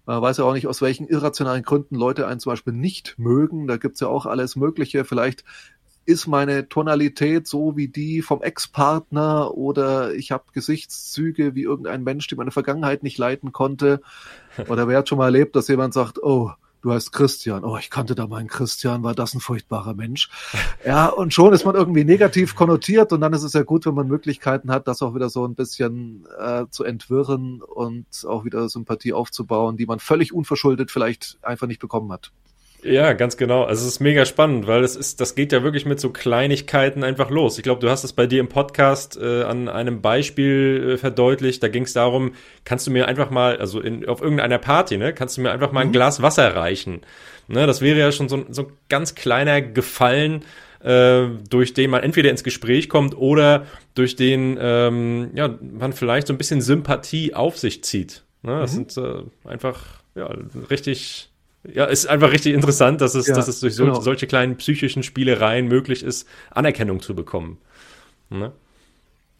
Man 0.06 0.22
weiß 0.22 0.38
ja 0.38 0.44
auch 0.44 0.54
nicht, 0.54 0.66
aus 0.66 0.82
welchen 0.82 1.06
irrationalen 1.06 1.62
Gründen 1.62 1.94
Leute 1.94 2.26
einen 2.26 2.40
zum 2.40 2.50
Beispiel 2.50 2.72
nicht 2.72 3.14
mögen. 3.18 3.66
Da 3.66 3.76
gibt's 3.76 4.00
ja 4.00 4.08
auch 4.08 4.26
alles 4.26 4.56
Mögliche. 4.56 5.04
Vielleicht 5.04 5.44
ist 6.10 6.26
meine 6.26 6.68
Tonalität 6.68 7.46
so 7.46 7.76
wie 7.76 7.88
die 7.88 8.22
vom 8.22 8.42
Ex-Partner 8.42 9.54
oder 9.54 10.12
ich 10.14 10.32
habe 10.32 10.44
Gesichtszüge 10.52 11.54
wie 11.54 11.62
irgendein 11.62 12.02
Mensch, 12.02 12.26
der 12.26 12.38
meine 12.38 12.50
Vergangenheit 12.50 13.02
nicht 13.02 13.18
leiten 13.18 13.52
konnte. 13.52 14.00
Oder 14.68 14.88
wer 14.88 14.98
hat 14.98 15.08
schon 15.08 15.18
mal 15.18 15.26
erlebt, 15.26 15.56
dass 15.56 15.68
jemand 15.68 15.94
sagt, 15.94 16.22
oh, 16.22 16.50
du 16.82 16.92
heißt 16.92 17.12
Christian. 17.12 17.64
Oh, 17.64 17.76
ich 17.76 17.90
kannte 17.90 18.14
da 18.14 18.26
meinen 18.26 18.48
Christian, 18.48 19.02
war 19.02 19.14
das 19.14 19.34
ein 19.34 19.40
furchtbarer 19.40 19.94
Mensch. 19.94 20.30
Ja, 20.84 21.06
und 21.08 21.32
schon 21.32 21.52
ist 21.52 21.64
man 21.64 21.74
irgendwie 21.74 22.04
negativ 22.04 22.54
konnotiert 22.54 23.12
und 23.12 23.20
dann 23.20 23.32
ist 23.32 23.42
es 23.42 23.52
ja 23.52 23.62
gut, 23.62 23.86
wenn 23.86 23.94
man 23.94 24.08
Möglichkeiten 24.08 24.70
hat, 24.70 24.88
das 24.88 25.02
auch 25.02 25.14
wieder 25.14 25.28
so 25.28 25.46
ein 25.46 25.54
bisschen 25.54 26.26
äh, 26.38 26.64
zu 26.70 26.84
entwirren 26.84 27.62
und 27.62 28.06
auch 28.26 28.44
wieder 28.44 28.68
Sympathie 28.68 29.12
aufzubauen, 29.12 29.76
die 29.76 29.86
man 29.86 29.98
völlig 29.98 30.32
unverschuldet 30.32 30.90
vielleicht 30.90 31.38
einfach 31.42 31.66
nicht 31.66 31.80
bekommen 31.80 32.10
hat. 32.12 32.32
Ja, 32.82 33.12
ganz 33.12 33.36
genau. 33.36 33.64
Also 33.64 33.86
es 33.86 33.94
ist 33.94 34.00
mega 34.00 34.24
spannend, 34.24 34.66
weil 34.66 34.82
das 34.82 34.96
ist, 34.96 35.20
das 35.20 35.34
geht 35.34 35.52
ja 35.52 35.62
wirklich 35.62 35.84
mit 35.84 36.00
so 36.00 36.10
Kleinigkeiten 36.10 37.04
einfach 37.04 37.30
los. 37.30 37.58
Ich 37.58 37.62
glaube, 37.62 37.80
du 37.80 37.90
hast 37.90 38.04
es 38.04 38.12
bei 38.12 38.26
dir 38.26 38.40
im 38.40 38.48
Podcast 38.48 39.18
äh, 39.20 39.42
an 39.42 39.68
einem 39.68 40.00
Beispiel 40.00 40.92
äh, 40.94 40.96
verdeutlicht. 40.96 41.62
Da 41.62 41.68
ging 41.68 41.84
es 41.84 41.92
darum, 41.92 42.32
kannst 42.64 42.86
du 42.86 42.90
mir 42.90 43.06
einfach 43.06 43.30
mal, 43.30 43.58
also 43.58 43.80
in, 43.80 44.08
auf 44.08 44.22
irgendeiner 44.22 44.58
Party, 44.58 44.96
ne, 44.96 45.12
kannst 45.12 45.36
du 45.36 45.42
mir 45.42 45.50
einfach 45.50 45.72
mal 45.72 45.80
ein 45.80 45.88
mhm. 45.88 45.92
Glas 45.92 46.22
Wasser 46.22 46.54
reichen. 46.56 47.02
Ne, 47.48 47.66
das 47.66 47.80
wäre 47.80 47.98
ja 47.98 48.12
schon 48.12 48.28
so, 48.28 48.44
so 48.48 48.62
ein 48.62 48.72
ganz 48.88 49.14
kleiner 49.14 49.60
Gefallen, 49.60 50.44
äh, 50.82 51.24
durch 51.50 51.74
den 51.74 51.90
man 51.90 52.02
entweder 52.02 52.30
ins 52.30 52.44
Gespräch 52.44 52.88
kommt 52.88 53.16
oder 53.16 53.66
durch 53.94 54.16
den 54.16 54.56
ähm, 54.60 55.30
ja, 55.34 55.54
man 55.60 55.92
vielleicht 55.92 56.28
so 56.28 56.32
ein 56.32 56.38
bisschen 56.38 56.62
Sympathie 56.62 57.34
auf 57.34 57.58
sich 57.58 57.84
zieht. 57.84 58.22
Ne, 58.42 58.60
das 58.60 58.72
mhm. 58.72 58.88
sind 58.88 58.96
äh, 58.96 59.48
einfach 59.48 59.80
ja, 60.14 60.30
richtig 60.70 61.29
ja, 61.64 61.84
ist 61.84 62.06
einfach 62.06 62.32
richtig 62.32 62.54
interessant, 62.54 63.00
dass 63.00 63.14
es, 63.14 63.26
ja, 63.26 63.34
dass 63.34 63.48
es 63.48 63.60
durch 63.60 63.76
genau. 63.76 64.00
solche 64.00 64.26
kleinen 64.26 64.56
psychischen 64.56 65.02
Spielereien 65.02 65.66
möglich 65.66 66.02
ist, 66.02 66.26
Anerkennung 66.50 67.00
zu 67.00 67.14
bekommen. 67.14 67.58
Ne? 68.30 68.52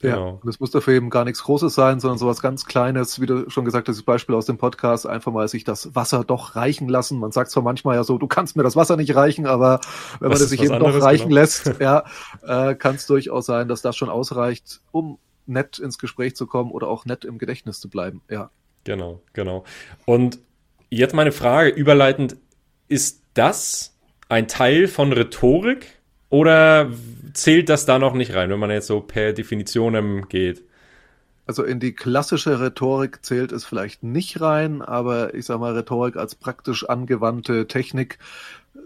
Ja, 0.03 0.15
genau. 0.15 0.39
und 0.43 0.49
es 0.49 0.61
muss 0.61 0.71
dafür 0.71 0.95
eben 0.95 1.11
gar 1.11 1.25
nichts 1.25 1.43
Großes 1.43 1.75
sein, 1.75 2.01
sondern 2.01 2.19
sowas 2.19 2.41
ganz 2.41 2.65
Kleines, 2.65 3.21
wie 3.21 3.27
du 3.27 3.51
schon 3.51 3.67
gesagt 3.67 3.87
hast, 3.89 3.97
das 3.97 4.03
Beispiel 4.03 4.35
aus 4.35 4.47
dem 4.47 4.57
Podcast, 4.57 5.07
einfach 5.07 5.31
mal 5.31 5.47
sich 5.47 5.65
das 5.65 5.95
Wasser 5.95 6.25
doch 6.25 6.57
reichen 6.57 6.89
lassen. 6.89 7.19
Man 7.19 7.33
sagt 7.33 7.51
zwar 7.51 7.63
manchmal 7.63 7.97
ja 7.97 8.05
so, 8.05 8.17
du 8.17 8.27
kannst 8.27 8.57
mir 8.57 8.63
das 8.63 8.77
Wasser 8.77 8.97
nicht 8.97 9.15
reichen, 9.15 9.47
aber 9.47 9.81
wenn 10.19 10.31
was 10.31 10.39
man 10.39 10.45
es 10.45 10.51
sich 10.51 10.63
eben 10.63 10.73
anderes, 10.73 10.97
doch 10.97 11.03
reichen 11.03 11.29
genau. 11.29 11.41
lässt, 11.41 11.75
ja, 11.81 12.05
äh, 12.43 12.75
kann 12.75 12.95
es 12.95 13.07
durchaus 13.07 13.45
sein, 13.45 13.69
dass 13.69 13.83
das 13.83 13.95
schon 13.97 14.09
ausreicht, 14.09 14.81
um 14.91 15.19
nett 15.47 15.79
ins 15.79 15.99
Gespräch 15.99 16.35
zu 16.35 16.47
kommen 16.47 16.71
oder 16.71 16.89
auch 16.89 17.05
nett 17.05 17.27
im 17.27 17.37
Gedächtnis 17.37 17.81
zu 17.81 17.91
bleiben, 17.91 18.23
ja. 18.31 18.51
Genau, 18.85 19.21
genau. 19.35 19.65
Und 20.07 20.39
jetzt 20.91 21.15
meine 21.15 21.33
Frage, 21.33 21.71
überleitend, 21.71 22.37
ist 22.89 23.23
das 23.35 23.97
ein 24.29 24.49
Teil 24.49 24.89
von 24.89 25.13
Rhetorik? 25.13 26.01
Oder 26.29 26.91
zählt 27.33 27.69
das 27.69 27.87
da 27.87 27.99
noch 27.99 28.15
nicht 28.15 28.35
rein, 28.35 28.51
wenn 28.51 28.61
man 28.61 28.71
jetzt 28.71 28.87
so 28.87 29.01
per 29.01 29.33
Definition 29.33 30.29
geht? 30.29 30.63
Also 31.47 31.65
in 31.65 31.81
die 31.81 31.93
klassische 31.93 32.61
Rhetorik 32.61 33.25
zählt 33.25 33.51
es 33.51 33.65
vielleicht 33.65 34.05
nicht 34.05 34.41
rein, 34.41 34.83
aber 34.83 35.35
ich 35.35 35.47
sage 35.47 35.59
mal, 35.59 35.77
Rhetorik 35.77 36.17
als 36.17 36.37
praktisch 36.37 36.89
angewandte 36.89 37.67
Technik 37.67 38.19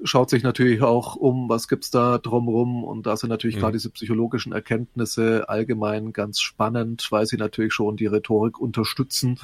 schaut 0.02 0.30
sich 0.30 0.42
natürlich 0.42 0.80
auch 0.80 1.16
um, 1.16 1.50
was 1.50 1.68
gibt's 1.68 1.90
da 1.90 2.16
drumrum 2.16 2.84
und 2.84 3.06
da 3.06 3.18
sind 3.18 3.28
natürlich 3.28 3.56
mhm. 3.56 3.60
gerade 3.60 3.72
diese 3.74 3.90
psychologischen 3.90 4.54
Erkenntnisse 4.54 5.46
allgemein 5.50 6.14
ganz 6.14 6.40
spannend, 6.40 7.06
weil 7.10 7.26
sie 7.26 7.36
natürlich 7.36 7.74
schon 7.74 7.98
die 7.98 8.06
Rhetorik 8.06 8.58
unterstützen 8.58 9.38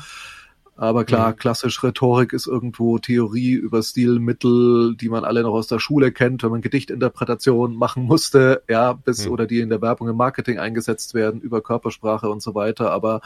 aber 0.80 1.04
klar, 1.04 1.32
mhm. 1.32 1.36
klassisch 1.36 1.82
Rhetorik 1.84 2.32
ist 2.32 2.46
irgendwo 2.46 2.98
Theorie 2.98 3.52
über 3.52 3.82
Stilmittel, 3.82 4.96
die 4.96 5.10
man 5.10 5.24
alle 5.26 5.42
noch 5.42 5.52
aus 5.52 5.66
der 5.66 5.78
Schule 5.78 6.10
kennt, 6.10 6.42
wenn 6.42 6.52
man 6.52 6.62
Gedichtinterpretation 6.62 7.76
machen 7.76 8.04
musste, 8.04 8.62
ja, 8.66 8.94
bis 8.94 9.26
mhm. 9.26 9.32
oder 9.32 9.46
die 9.46 9.60
in 9.60 9.68
der 9.68 9.82
Werbung 9.82 10.08
im 10.08 10.16
Marketing 10.16 10.58
eingesetzt 10.58 11.12
werden, 11.12 11.42
über 11.42 11.60
Körpersprache 11.60 12.30
und 12.30 12.40
so 12.40 12.54
weiter. 12.54 12.92
Aber 12.92 13.20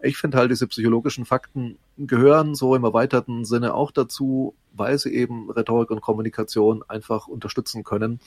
ich 0.00 0.16
finde 0.16 0.38
halt, 0.38 0.50
diese 0.50 0.66
psychologischen 0.66 1.26
Fakten 1.26 1.76
gehören 1.98 2.54
so 2.54 2.74
im 2.74 2.84
erweiterten 2.84 3.44
Sinne 3.44 3.74
auch 3.74 3.90
dazu, 3.90 4.54
weil 4.72 4.98
sie 4.98 5.12
eben 5.12 5.50
Rhetorik 5.50 5.90
und 5.90 6.00
Kommunikation 6.00 6.82
einfach 6.88 7.26
unterstützen 7.26 7.84
können. 7.84 8.18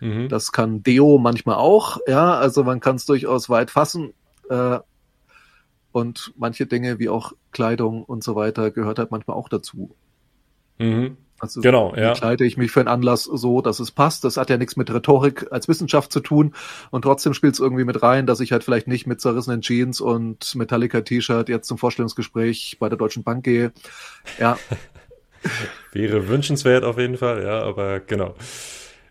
Mhm. 0.00 0.28
Das 0.28 0.50
kann 0.50 0.82
Deo 0.82 1.18
manchmal 1.18 1.58
auch, 1.58 1.98
ja, 2.08 2.34
also 2.34 2.64
man 2.64 2.80
kann 2.80 2.96
es 2.96 3.06
durchaus 3.06 3.48
weit 3.48 3.70
fassen. 3.70 4.14
Äh, 4.48 4.80
und 5.92 6.32
manche 6.36 6.66
Dinge 6.66 6.98
wie 6.98 7.08
auch 7.08 7.32
Kleidung 7.52 8.04
und 8.04 8.22
so 8.22 8.36
weiter 8.36 8.70
gehört 8.70 8.98
halt 8.98 9.10
manchmal 9.10 9.36
auch 9.36 9.48
dazu. 9.48 9.94
Mhm. 10.78 11.16
Also 11.40 11.62
genau, 11.62 11.94
ja. 11.96 12.12
kleide 12.12 12.44
ich 12.44 12.58
mich 12.58 12.70
für 12.70 12.80
einen 12.80 12.88
Anlass 12.88 13.24
so, 13.24 13.62
dass 13.62 13.80
es 13.80 13.90
passt. 13.90 14.24
Das 14.24 14.36
hat 14.36 14.50
ja 14.50 14.58
nichts 14.58 14.76
mit 14.76 14.92
Rhetorik 14.92 15.46
als 15.50 15.68
Wissenschaft 15.68 16.12
zu 16.12 16.20
tun. 16.20 16.54
Und 16.90 17.02
trotzdem 17.02 17.32
spielt 17.32 17.54
es 17.54 17.60
irgendwie 17.60 17.84
mit 17.84 18.02
rein, 18.02 18.26
dass 18.26 18.40
ich 18.40 18.52
halt 18.52 18.62
vielleicht 18.62 18.86
nicht 18.86 19.06
mit 19.06 19.22
zerrissenen 19.22 19.62
Jeans 19.62 20.02
und 20.02 20.54
Metallica-T-Shirt 20.54 21.48
jetzt 21.48 21.66
zum 21.66 21.78
Vorstellungsgespräch 21.78 22.76
bei 22.78 22.90
der 22.90 22.98
Deutschen 22.98 23.24
Bank 23.24 23.42
gehe. 23.42 23.72
Ja. 24.38 24.58
Wäre 25.92 26.28
wünschenswert 26.28 26.84
auf 26.84 26.98
jeden 26.98 27.16
Fall, 27.16 27.42
ja, 27.42 27.62
aber 27.62 28.00
genau. 28.00 28.34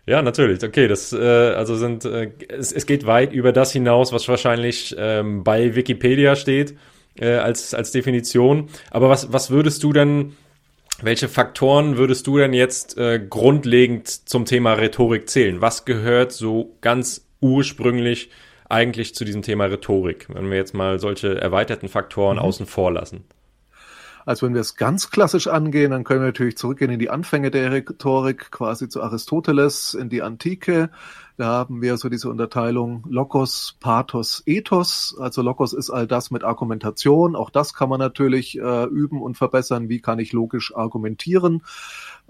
Ja, 0.06 0.22
natürlich. 0.22 0.62
Okay, 0.62 0.88
das 0.88 1.12
äh, 1.12 1.18
also 1.18 1.76
sind 1.76 2.04
äh, 2.04 2.30
es, 2.48 2.72
es 2.72 2.86
geht 2.86 3.06
weit 3.06 3.32
über 3.32 3.52
das 3.52 3.72
hinaus, 3.72 4.12
was 4.12 4.28
wahrscheinlich 4.28 4.94
ähm, 4.98 5.44
bei 5.44 5.74
Wikipedia 5.74 6.36
steht 6.36 6.76
äh, 7.18 7.34
als 7.34 7.74
als 7.74 7.92
Definition. 7.92 8.68
Aber 8.90 9.08
was 9.08 9.32
was 9.32 9.50
würdest 9.50 9.82
du 9.82 9.92
denn 9.92 10.36
welche 11.02 11.28
Faktoren 11.28 11.96
würdest 11.96 12.26
du 12.26 12.38
denn 12.38 12.52
jetzt 12.52 12.98
äh, 12.98 13.18
grundlegend 13.18 14.08
zum 14.28 14.44
Thema 14.44 14.74
Rhetorik 14.74 15.28
zählen? 15.28 15.60
Was 15.60 15.84
gehört 15.84 16.32
so 16.32 16.76
ganz 16.80 17.26
ursprünglich 17.40 18.30
eigentlich 18.68 19.14
zu 19.14 19.24
diesem 19.24 19.42
Thema 19.42 19.66
Rhetorik, 19.66 20.26
wenn 20.28 20.50
wir 20.50 20.56
jetzt 20.56 20.74
mal 20.74 20.98
solche 20.98 21.40
erweiterten 21.40 21.88
Faktoren 21.88 22.36
mhm. 22.36 22.42
außen 22.42 22.66
vor 22.66 22.92
lassen? 22.92 23.24
Also 24.26 24.46
wenn 24.46 24.54
wir 24.54 24.60
es 24.60 24.76
ganz 24.76 25.10
klassisch 25.10 25.48
angehen, 25.48 25.90
dann 25.90 26.04
können 26.04 26.20
wir 26.20 26.26
natürlich 26.28 26.56
zurückgehen 26.56 26.90
in 26.90 26.98
die 26.98 27.10
Anfänge 27.10 27.50
der 27.50 27.72
Rhetorik, 27.72 28.50
quasi 28.50 28.88
zu 28.88 29.02
Aristoteles, 29.02 29.94
in 29.94 30.08
die 30.08 30.22
Antike. 30.22 30.90
Da 31.40 31.46
haben 31.46 31.80
wir 31.80 31.96
so 31.96 32.10
diese 32.10 32.28
Unterteilung 32.28 33.02
Logos, 33.08 33.76
Pathos, 33.80 34.42
Ethos. 34.44 35.16
Also 35.18 35.40
Logos 35.40 35.72
ist 35.72 35.88
all 35.88 36.06
das 36.06 36.30
mit 36.30 36.44
Argumentation. 36.44 37.34
Auch 37.34 37.48
das 37.48 37.72
kann 37.72 37.88
man 37.88 37.98
natürlich 37.98 38.58
äh, 38.58 38.84
üben 38.84 39.22
und 39.22 39.38
verbessern. 39.38 39.88
Wie 39.88 40.00
kann 40.00 40.18
ich 40.18 40.34
logisch 40.34 40.76
argumentieren? 40.76 41.62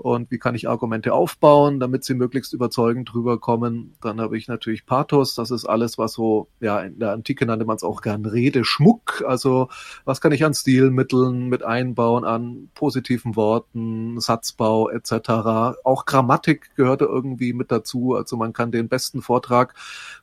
Und 0.00 0.30
wie 0.30 0.38
kann 0.38 0.54
ich 0.54 0.66
Argumente 0.66 1.12
aufbauen, 1.12 1.78
damit 1.78 2.04
sie 2.04 2.14
möglichst 2.14 2.54
überzeugend 2.54 3.14
rüberkommen. 3.14 3.96
Dann 4.00 4.18
habe 4.18 4.38
ich 4.38 4.48
natürlich 4.48 4.86
Pathos, 4.86 5.34
das 5.34 5.50
ist 5.50 5.66
alles, 5.66 5.98
was 5.98 6.14
so, 6.14 6.48
ja, 6.58 6.80
in 6.80 6.98
der 6.98 7.12
Antike 7.12 7.44
nannte 7.44 7.66
man 7.66 7.76
es 7.76 7.84
auch 7.84 8.00
gern 8.00 8.24
Redeschmuck, 8.24 9.22
also 9.26 9.68
was 10.06 10.22
kann 10.22 10.32
ich 10.32 10.42
an 10.42 10.54
Stilmitteln 10.54 11.48
mit 11.48 11.62
einbauen, 11.62 12.24
an 12.24 12.70
positiven 12.74 13.36
Worten, 13.36 14.18
Satzbau 14.18 14.88
etc. 14.88 15.82
Auch 15.84 16.06
Grammatik 16.06 16.74
gehörte 16.76 17.04
irgendwie 17.04 17.52
mit 17.52 17.70
dazu, 17.70 18.14
also 18.14 18.38
man 18.38 18.54
kann 18.54 18.72
den 18.72 18.88
besten 18.88 19.20
Vortrag 19.20 19.74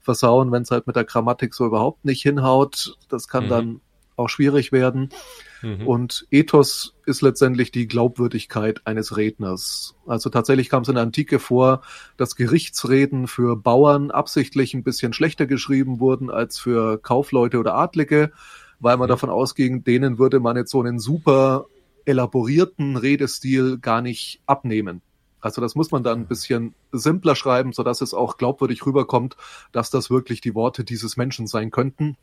versauen, 0.02 0.52
wenn 0.52 0.64
es 0.64 0.72
halt 0.72 0.88
mit 0.88 0.96
der 0.96 1.06
Grammatik 1.06 1.54
so 1.54 1.68
überhaupt 1.68 2.04
nicht 2.04 2.24
hinhaut. 2.24 2.98
Das 3.10 3.28
kann 3.28 3.46
mhm. 3.46 3.50
dann 3.50 3.82
auch 4.16 4.30
schwierig 4.30 4.72
werden. 4.72 5.12
Mhm. 5.62 5.88
Und 5.88 6.28
Ethos 6.32 6.96
ist 7.06 7.22
letztendlich 7.22 7.72
die 7.72 7.88
Glaubwürdigkeit 7.88 8.82
eines 8.86 9.18
Redners. 9.18 9.96
Also 10.06 10.30
tatsächlich 10.30 10.70
kam 10.70 10.84
es 10.84 10.90
in 10.90 10.96
der 10.96 11.04
Antike 11.04 11.40
vor, 11.40 11.82
dass 12.18 12.36
Gerichtsreden 12.36 13.28
für 13.28 13.56
Bauern 13.56 14.12
absichtlich 14.12 14.74
ein 14.74 14.84
bisschen 14.84 15.14
schlechter 15.14 15.48
geschrieben 15.48 16.00
wurden 16.00 16.30
als 16.30 16.60
für 16.60 16.98
Kaufleute 16.98 17.60
oder 17.60 17.76
Adlige, 17.76 18.32
weil 18.80 18.98
man 18.98 19.08
mhm. 19.08 19.12
davon 19.12 19.30
ausging, 19.30 19.84
denen 19.84 20.20
würde 20.20 20.40
man 20.40 20.58
jetzt 20.58 20.72
so 20.72 20.82
einen 20.82 21.00
super 21.00 21.66
elaborierten 22.06 22.96
Redestil 22.96 23.80
gar 23.80 24.02
nicht 24.02 24.42
abnehmen. 24.46 25.02
Also 25.40 25.62
das 25.62 25.76
muss 25.76 25.92
man 25.92 26.04
dann 26.04 26.22
ein 26.22 26.28
bisschen 26.28 26.74
simpler 26.92 27.36
schreiben, 27.36 27.72
so 27.72 27.84
dass 27.84 28.02
es 28.02 28.14
auch 28.14 28.38
glaubwürdig 28.38 28.86
rüberkommt, 28.86 29.38
dass 29.72 29.90
das 29.90 30.10
wirklich 30.10 30.42
die 30.42 30.56
Worte 30.56 30.84
dieses 30.84 31.16
Menschen 31.16 31.48
sein 31.48 31.70
könnten. 31.70 32.18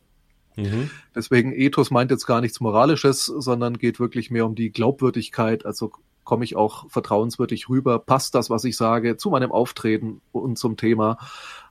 Mhm. 0.56 0.90
Deswegen 1.14 1.52
Ethos 1.52 1.90
meint 1.90 2.10
jetzt 2.10 2.26
gar 2.26 2.40
nichts 2.40 2.60
Moralisches, 2.60 3.26
sondern 3.26 3.78
geht 3.78 4.00
wirklich 4.00 4.30
mehr 4.30 4.46
um 4.46 4.54
die 4.54 4.70
Glaubwürdigkeit. 4.70 5.66
Also 5.66 5.92
komme 6.24 6.44
ich 6.44 6.56
auch 6.56 6.90
vertrauenswürdig 6.90 7.68
rüber? 7.68 7.98
Passt 7.98 8.34
das, 8.34 8.50
was 8.50 8.64
ich 8.64 8.76
sage, 8.76 9.16
zu 9.16 9.30
meinem 9.30 9.52
Auftreten 9.52 10.20
und 10.32 10.58
zum 10.58 10.76
Thema? 10.76 11.18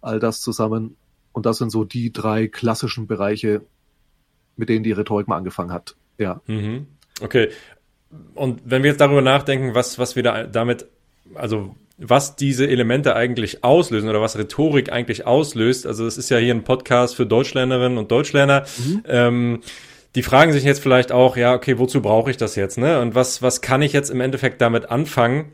All 0.01 0.19
das 0.19 0.41
zusammen. 0.41 0.95
Und 1.31 1.45
das 1.45 1.57
sind 1.57 1.71
so 1.71 1.83
die 1.83 2.13
drei 2.13 2.47
klassischen 2.47 3.07
Bereiche, 3.07 3.61
mit 4.55 4.69
denen 4.69 4.83
die 4.83 4.91
Rhetorik 4.91 5.27
mal 5.27 5.37
angefangen 5.37 5.71
hat. 5.71 5.95
Ja. 6.17 6.41
Mhm. 6.45 6.87
Okay. 7.21 7.49
Und 8.35 8.61
wenn 8.65 8.83
wir 8.83 8.91
jetzt 8.91 9.01
darüber 9.01 9.21
nachdenken, 9.21 9.73
was, 9.73 9.97
was 9.97 10.15
wir 10.15 10.23
da 10.23 10.43
damit, 10.43 10.85
also 11.33 11.75
was 11.97 12.35
diese 12.35 12.67
Elemente 12.67 13.15
eigentlich 13.15 13.63
auslösen 13.63 14.09
oder 14.09 14.21
was 14.21 14.37
Rhetorik 14.37 14.91
eigentlich 14.91 15.25
auslöst. 15.25 15.85
Also 15.85 16.05
es 16.07 16.17
ist 16.17 16.29
ja 16.29 16.37
hier 16.37 16.53
ein 16.53 16.63
Podcast 16.63 17.15
für 17.15 17.25
Deutschlernerinnen 17.25 17.97
und 17.97 18.11
Deutschlerner. 18.11 18.65
Mhm. 18.77 19.03
Ähm, 19.07 19.59
die 20.15 20.23
fragen 20.23 20.53
sich 20.53 20.63
jetzt 20.63 20.81
vielleicht 20.81 21.11
auch, 21.11 21.37
ja, 21.37 21.53
okay, 21.53 21.79
wozu 21.79 22.01
brauche 22.01 22.29
ich 22.29 22.37
das 22.37 22.55
jetzt? 22.55 22.77
Ne? 22.77 22.99
Und 22.99 23.15
was, 23.15 23.41
was 23.41 23.61
kann 23.61 23.81
ich 23.81 23.93
jetzt 23.93 24.09
im 24.09 24.21
Endeffekt 24.21 24.61
damit 24.61 24.89
anfangen? 24.89 25.51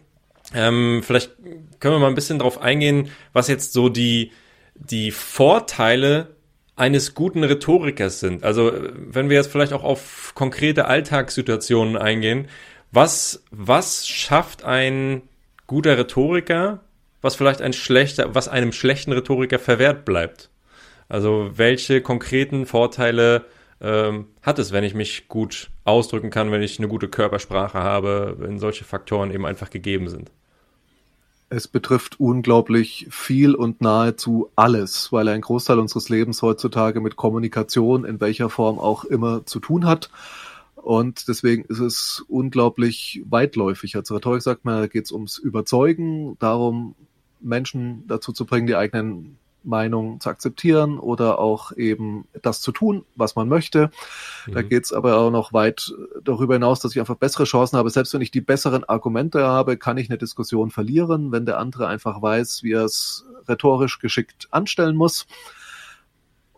Ähm, 0.54 1.02
vielleicht 1.04 1.32
können 1.80 1.96
wir 1.96 2.00
mal 2.00 2.08
ein 2.08 2.16
bisschen 2.16 2.40
drauf 2.40 2.62
eingehen, 2.62 3.10
was 3.34 3.48
jetzt 3.48 3.74
so 3.74 3.90
die, 3.90 4.32
die 4.76 5.12
Vorteile 5.12 6.36
eines 6.76 7.14
guten 7.14 7.44
Rhetorikers 7.44 8.20
sind. 8.20 8.44
Also 8.44 8.72
wenn 8.96 9.30
wir 9.30 9.38
jetzt 9.38 9.52
vielleicht 9.52 9.74
auch 9.74 9.84
auf 9.84 10.32
konkrete 10.34 10.86
Alltagssituationen 10.86 11.98
eingehen, 11.98 12.48
was, 12.92 13.44
was 13.52 14.08
schafft 14.08 14.64
ein 14.64 15.22
guter 15.70 16.00
Rhetoriker, 16.00 16.80
was 17.22 17.36
vielleicht 17.36 17.62
ein 17.62 17.74
schlechter, 17.74 18.34
was 18.34 18.48
einem 18.48 18.72
schlechten 18.72 19.14
Rhetoriker 19.14 19.60
verwehrt 19.60 20.04
bleibt. 20.04 20.50
Also 21.08 21.52
welche 21.54 22.02
konkreten 22.02 22.66
Vorteile 22.66 23.46
ähm, 23.80 24.26
hat 24.42 24.58
es, 24.58 24.72
wenn 24.72 24.84
ich 24.84 24.96
mich 24.96 25.28
gut 25.28 25.70
ausdrücken 25.84 26.32
kann, 26.32 26.52
wenn 26.52 26.64
ich 26.64 26.80
eine 26.80 26.88
gute 26.88 27.08
Körpersprache 27.08 27.78
habe, 27.78 28.36
wenn 28.40 28.58
solche 28.58 28.84
Faktoren 28.84 29.30
eben 29.30 29.46
einfach 29.46 29.70
gegeben 29.70 30.10
sind? 30.10 30.32
Es 31.50 31.68
betrifft 31.68 32.20
unglaublich 32.20 33.06
viel 33.12 33.54
und 33.54 33.80
nahezu 33.80 34.50
alles, 34.56 35.12
weil 35.12 35.28
ein 35.28 35.42
Großteil 35.42 35.78
unseres 35.78 36.10
Lebens 36.10 36.42
heutzutage 36.42 37.00
mit 37.00 37.16
Kommunikation 37.16 38.06
in 38.06 38.20
welcher 38.20 38.50
Form 38.50 38.80
auch 38.80 39.06
immer 39.06 39.46
zu 39.46 39.60
tun 39.60 39.86
hat. 39.86 40.10
Und 40.82 41.28
deswegen 41.28 41.66
ist 41.66 41.80
es 41.80 42.24
unglaublich 42.28 43.22
weitläufig. 43.30 43.96
Als 43.96 44.12
Rhetorik 44.12 44.42
sagt 44.42 44.66
man, 44.66 44.80
da 44.80 44.88
geht 44.88 45.06
es 45.06 45.12
ums 45.12 45.38
Überzeugen, 45.38 46.38
darum, 46.40 46.96
Menschen 47.42 48.06
dazu 48.08 48.32
zu 48.32 48.46
bringen, 48.46 48.68
die 48.68 48.76
eigenen 48.76 49.38
Meinungen 49.64 50.20
zu 50.20 50.30
akzeptieren 50.30 51.00
oder 51.00 51.40
auch 51.40 51.74
eben 51.74 52.26
das 52.42 52.62
zu 52.62 52.72
tun, 52.72 53.06
was 53.16 53.36
man 53.36 53.50
möchte. 53.50 53.92
Mhm. 54.48 54.54
Da 54.54 54.62
geht 54.62 54.86
es 54.86 54.94
aber 54.94 55.18
auch 55.18 55.32
noch 55.32 55.54
weit 55.54 55.94
darüber 56.24 56.56
hinaus, 56.56 56.80
dass 56.80 56.94
ich 56.94 57.00
einfach 57.00 57.16
bessere 57.16 57.44
Chancen 57.44 57.78
habe. 57.78 57.90
Selbst 57.90 58.14
wenn 58.14 58.22
ich 58.22 58.32
die 58.32 58.42
besseren 58.42 58.84
Argumente 58.84 59.46
habe, 59.46 59.78
kann 59.78 59.98
ich 59.98 60.10
eine 60.10 60.18
Diskussion 60.18 60.72
verlieren, 60.72 61.32
wenn 61.32 61.46
der 61.46 61.60
andere 61.60 61.88
einfach 61.88 62.22
weiß, 62.22 62.64
wie 62.64 62.72
er 62.72 62.86
es 62.86 63.26
rhetorisch 63.48 64.00
geschickt 64.00 64.48
anstellen 64.52 64.96
muss. 64.96 65.28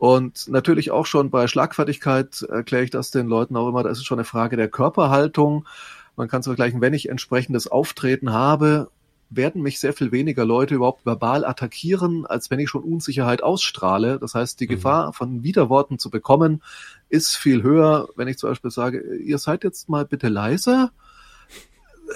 Und 0.02 0.48
natürlich 0.48 0.90
auch 0.90 1.06
schon 1.06 1.30
bei 1.30 1.46
Schlagfertigkeit 1.46 2.42
erkläre 2.50 2.84
ich 2.84 2.90
das 2.90 3.12
den 3.12 3.28
Leuten 3.28 3.56
auch 3.56 3.70
immer, 3.70 3.84
das 3.84 4.00
ist 4.00 4.06
schon 4.06 4.18
eine 4.18 4.26
Frage 4.26 4.58
der 4.58 4.68
Körperhaltung. 4.68 5.68
Man 6.16 6.28
kann 6.28 6.40
es 6.40 6.48
vergleichen, 6.48 6.82
wenn 6.82 6.96
ich 6.96 7.08
entsprechendes 7.08 7.68
Auftreten 7.68 8.34
habe, 8.34 8.90
werden 9.30 9.62
mich 9.62 9.80
sehr 9.80 9.94
viel 9.94 10.12
weniger 10.12 10.44
Leute 10.44 10.74
überhaupt 10.74 11.06
verbal 11.06 11.46
attackieren, 11.46 12.26
als 12.26 12.50
wenn 12.50 12.58
ich 12.58 12.72
schon 12.72 12.82
Unsicherheit 12.82 13.44
ausstrahle. 13.44 14.18
Das 14.18 14.34
heißt, 14.34 14.60
die 14.60 14.66
mhm. 14.66 14.72
Gefahr 14.72 15.14
von 15.14 15.44
Widerworten 15.44 16.00
zu 16.00 16.10
bekommen, 16.10 16.64
ist 17.10 17.38
viel 17.38 17.62
höher, 17.62 18.10
wenn 18.16 18.28
ich 18.28 18.40
zum 18.40 18.50
Beispiel 18.50 18.72
sage, 18.72 19.18
ihr 19.18 19.38
seid 19.38 19.64
jetzt 19.64 19.88
mal 19.88 20.06
bitte 20.06 20.30
leise, 20.30 20.90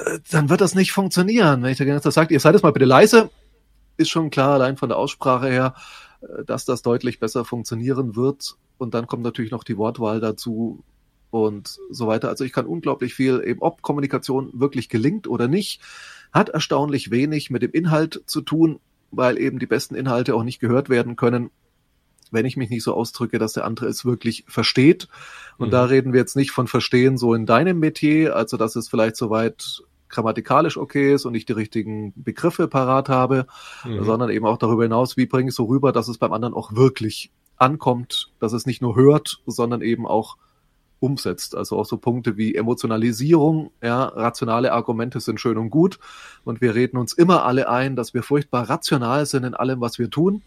äh, 0.08 0.18
dann 0.32 0.50
wird 0.50 0.62
das 0.62 0.74
nicht 0.74 0.92
funktionieren. 0.92 1.62
Wenn 1.62 1.70
ich 1.70 1.78
dagegen 1.78 2.02
sage, 2.02 2.34
ihr 2.34 2.40
seid 2.40 2.56
jetzt 2.56 2.64
mal 2.64 2.74
bitte 2.74 2.86
leise, 2.86 3.30
ist 3.98 4.10
schon 4.10 4.32
klar, 4.32 4.56
allein 4.56 4.76
von 4.76 4.90
der 4.90 4.98
Aussprache 4.98 5.50
her, 5.50 5.76
äh, 5.76 5.82
dass 6.46 6.66
das 6.66 6.82
deutlich 6.82 7.20
besser 7.20 7.46
funktionieren 7.46 8.16
wird. 8.16 8.56
Und 8.78 8.94
dann 8.94 9.08
kommt 9.08 9.24
natürlich 9.24 9.52
noch 9.52 9.64
die 9.64 9.78
Wortwahl 9.78 10.20
dazu 10.20 10.84
und 11.32 11.80
so 11.90 12.08
weiter. 12.08 12.30
Also 12.30 12.44
ich 12.44 12.54
kann 12.54 12.66
unglaublich 12.66 13.14
viel, 13.14 13.42
eben 13.46 13.62
ob 13.62 13.82
Kommunikation 13.82 14.52
wirklich 14.54 14.90
gelingt 14.90 15.28
oder 15.28 15.48
nicht, 15.48 15.82
hat 16.32 16.50
erstaunlich 16.50 17.12
wenig 17.12 17.50
mit 17.50 17.62
dem 17.62 17.72
Inhalt 17.72 18.24
zu 18.26 18.42
tun, 18.42 18.80
weil 19.12 19.38
eben 19.38 19.60
die 19.60 19.66
besten 19.66 19.96
Inhalte 19.96 20.36
auch 20.36 20.44
nicht 20.44 20.60
gehört 20.60 20.90
werden 20.90 21.16
können, 21.16 21.50
wenn 22.32 22.46
ich 22.46 22.58
mich 22.58 22.70
nicht 22.70 22.84
so 22.84 22.94
ausdrücke, 22.94 23.40
dass 23.40 23.54
der 23.54 23.66
andere 23.66 23.88
es 23.88 24.06
wirklich 24.06 24.46
versteht. 24.48 25.08
Und 25.58 25.68
mhm. 25.68 25.72
da 25.72 25.86
reden 25.86 26.14
wir 26.14 26.20
jetzt 26.20 26.36
nicht 26.36 26.52
von 26.52 26.68
Verstehen 26.68 27.18
so 27.18 27.34
in 27.34 27.46
deinem 27.46 27.80
Metier, 27.80 28.36
also 28.36 28.58
dass 28.58 28.76
es 28.76 28.90
vielleicht 28.90 29.16
soweit 29.16 29.84
grammatikalisch 30.16 30.78
okay 30.78 31.14
ist 31.14 31.26
und 31.26 31.36
ich 31.36 31.46
die 31.46 31.54
richtigen 31.54 32.14
Begriffe 32.16 32.68
parat 32.68 33.10
habe, 33.10 33.48
mhm. 33.84 34.04
sondern 34.04 34.30
eben 34.30 34.46
auch 34.46 34.58
darüber 34.58 34.84
hinaus, 34.84 35.18
wie 35.18 35.26
bringe 35.26 35.50
ich 35.50 35.56
so 35.56 35.66
rüber, 35.66 35.92
dass 35.92 36.08
es 36.08 36.18
beim 36.18 36.34
anderen 36.34 36.54
auch 36.54 36.74
wirklich 36.74 37.32
ankommt, 37.58 38.32
dass 38.40 38.54
es 38.54 38.66
nicht 38.66 38.82
nur 38.82 38.96
hört, 38.96 39.42
sondern 39.46 39.82
eben 39.82 40.08
auch 40.08 40.38
umsetzt. 41.00 41.56
Also 41.56 41.78
auch 41.78 41.86
so 41.86 41.98
Punkte 41.98 42.38
wie 42.38 42.56
Emotionalisierung, 42.56 43.72
ja, 43.82 44.04
rationale 44.04 44.72
Argumente 44.72 45.20
sind 45.20 45.40
schön 45.40 45.58
und 45.58 45.70
gut 45.70 46.00
und 46.44 46.62
wir 46.62 46.76
reden 46.76 46.98
uns 46.98 47.14
immer 47.14 47.46
alle 47.46 47.70
ein, 47.70 47.96
dass 47.96 48.14
wir 48.14 48.24
furchtbar 48.24 48.70
rational 48.70 49.26
sind 49.26 49.44
in 49.44 49.54
allem, 49.54 49.82
was 49.82 50.00
wir 50.00 50.10
tun. 50.10 50.44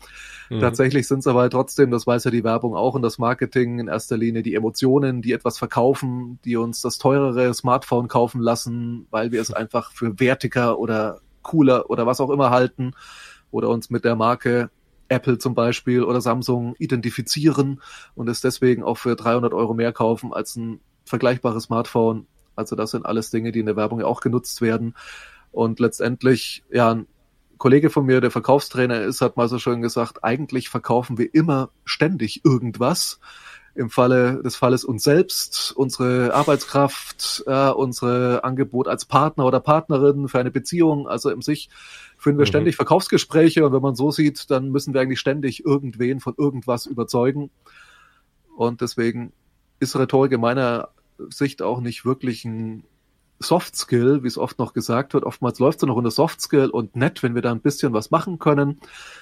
Mhm. 0.50 0.61
Tatsächlich 0.61 1.07
sind 1.07 1.21
es 1.21 1.26
aber 1.26 1.49
trotzdem, 1.50 1.90
das 1.90 2.07
weiß 2.07 2.25
ja 2.25 2.31
die 2.31 2.45
Werbung 2.45 2.75
auch 2.75 2.95
und 2.95 3.02
das 3.02 3.19
Marketing 3.19 3.78
in 3.78 3.88
erster 3.88 4.17
Linie 4.17 4.43
die 4.43 4.55
Emotionen, 4.55 5.23
die 5.23 5.33
etwas 5.33 5.59
verkaufen, 5.59 6.38
die 6.45 6.57
uns 6.57 6.81
das 6.81 6.99
teurere 6.99 7.52
Smartphone 7.55 8.09
kaufen 8.09 8.40
lassen, 8.40 9.07
weil 9.11 9.33
wir 9.33 9.40
es 9.40 9.52
einfach 9.52 9.93
für 9.93 10.19
wertiger 10.19 10.78
oder 10.78 11.21
cooler 11.43 11.88
oder 11.90 12.07
was 12.07 12.21
auch 12.21 12.31
immer 12.31 12.50
halten 12.50 12.93
oder 13.50 13.69
uns 13.69 13.90
mit 13.90 14.05
der 14.05 14.17
Marke 14.17 14.71
Apple 15.09 15.38
zum 15.38 15.55
Beispiel 15.55 16.03
oder 16.03 16.21
Samsung 16.21 16.75
identifizieren 16.79 17.81
und 18.15 18.29
es 18.29 18.41
deswegen 18.41 18.83
auch 18.83 18.99
für 18.99 19.17
300 19.17 19.53
Euro 19.55 19.75
mehr 19.75 19.93
kaufen 19.93 20.33
als 20.33 20.57
ein 20.57 20.81
vergleichbares 21.05 21.65
Smartphone. 21.65 22.27
Also 22.57 22.77
das 22.77 22.91
sind 22.91 23.07
alles 23.07 23.31
Dinge, 23.31 23.53
die 23.53 23.61
in 23.61 23.67
der 23.67 23.77
Werbung 23.77 24.00
ja 24.00 24.07
auch 24.07 24.21
genutzt 24.21 24.61
werden. 24.61 24.95
Und 25.53 25.81
letztendlich, 25.81 26.65
ja, 26.71 26.93
ein 26.93 27.07
Kollege 27.57 27.91
von 27.91 28.07
mir, 28.07 28.21
der 28.21 28.31
Verkaufstrainer 28.31 29.00
ist, 29.03 29.21
hat 29.21 29.37
mal 29.37 29.49
so 29.49 29.59
schön 29.59 29.83
gesagt, 29.83 30.25
eigentlich 30.25 30.69
verkaufen 30.69 31.19
wir 31.19 31.35
immer 31.35 31.71
ständig 31.85 32.45
irgendwas. 32.45 33.21
Im 33.78 33.90
Falle 33.90 34.42
des 34.42 34.56
Falles 34.56 34.85
uns 34.85 35.04
selbst, 35.04 35.73
unsere 35.76 36.35
Arbeitskraft, 36.35 37.44
äh, 37.47 37.70
unsere 37.70 38.42
Angebot 38.42 38.88
als 38.88 39.04
Partner 39.04 39.44
oder 39.47 39.61
Partnerin 39.61 40.26
für 40.26 40.40
eine 40.40 40.50
Beziehung. 40.50 41.06
Also 41.06 41.30
im 41.30 41.42
sich 41.42 41.70
führen 42.16 42.38
wir 42.38 42.42
mhm. 42.42 42.49
ständig 42.49 42.75
Verkaufsgespräche 42.75 43.64
und 43.64 43.73
wenn 43.73 43.80
man 43.80 43.94
so 43.94 44.11
sieht, 44.11 44.50
dann 44.50 44.70
müssen 44.70 44.94
wir 44.94 45.00
eigentlich 45.00 45.20
ständig 45.20 45.64
irgendwen 45.64 46.18
von 46.18 46.35
irgendwas 46.37 46.87
überzeugen. 46.87 47.50
Und 48.56 48.80
deswegen 48.80 49.32
ist 49.78 49.94
Rhetorik 49.94 50.32
in 50.32 50.40
meiner 50.40 50.88
Sicht 51.30 51.62
auch 51.62 51.80
nicht 51.80 52.04
wirklich 52.04 52.44
ein 52.44 52.82
Soft 53.40 53.76
Skill, 53.76 54.25
wie 54.25 54.28
es 54.28 54.37
oft 54.37 54.59
noch 54.59 54.73
gesagt 54.73 55.14
wird. 55.14 55.25
Oftmals 55.25 55.59
läuft 55.61 55.78
es 55.80 55.87
noch 55.87 55.95
unter 55.95 56.11
Soft 56.11 56.40
Skill 56.40 56.71
und 56.71 56.97
nett, 56.97 57.23
wenn 57.23 57.35
wir 57.35 57.42
da 57.42 57.52
ein 57.52 57.61
bisschen 57.61 57.92
was 57.92 58.11
machen 58.11 58.38
können. 58.38 58.80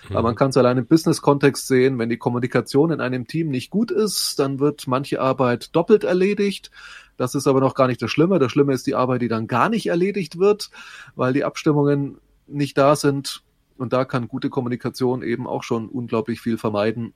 Mhm. 0.08 0.16
Aber 0.16 0.22
man 0.22 0.36
kann 0.36 0.50
es 0.50 0.56
allein 0.56 0.78
im 0.78 0.86
Business-Kontext 0.86 1.66
sehen, 1.66 1.98
wenn 1.98 2.08
die 2.08 2.16
Kommunikation 2.16 2.90
in 2.90 3.00
einem 3.00 3.26
Team 3.26 3.48
nicht 3.48 3.70
gut 3.70 3.90
ist, 3.90 4.38
dann 4.38 4.58
wird 4.58 4.86
manche 4.86 5.20
Arbeit 5.20 5.74
doppelt 5.76 6.04
erledigt. 6.04 6.70
Das 7.18 7.34
ist 7.34 7.46
aber 7.46 7.60
noch 7.60 7.74
gar 7.74 7.88
nicht 7.88 8.00
das 8.00 8.10
Schlimme. 8.10 8.38
Das 8.38 8.52
Schlimme 8.52 8.72
ist 8.72 8.86
die 8.86 8.94
Arbeit, 8.94 9.22
die 9.22 9.28
dann 9.28 9.46
gar 9.46 9.68
nicht 9.68 9.86
erledigt 9.86 10.38
wird, 10.38 10.70
weil 11.14 11.32
die 11.32 11.44
Abstimmungen 11.44 12.18
nicht 12.46 12.78
da 12.78 12.96
sind. 12.96 13.42
Und 13.76 13.92
da 13.92 14.06
kann 14.06 14.28
gute 14.28 14.48
Kommunikation 14.48 15.22
eben 15.22 15.46
auch 15.46 15.62
schon 15.62 15.88
unglaublich 15.88 16.40
viel 16.40 16.56
vermeiden, 16.56 17.12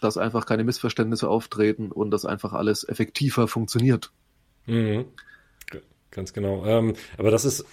dass 0.00 0.16
einfach 0.16 0.46
keine 0.46 0.62
Missverständnisse 0.62 1.28
auftreten 1.28 1.90
und 1.90 2.12
dass 2.12 2.24
einfach 2.24 2.52
alles 2.52 2.88
effektiver 2.88 3.48
funktioniert. 3.48 4.12
Mhm. 4.66 5.06
Ganz 6.10 6.32
genau. 6.32 6.64
Ähm, 6.66 6.94
aber 7.16 7.30
das 7.30 7.44
ist, 7.44 7.64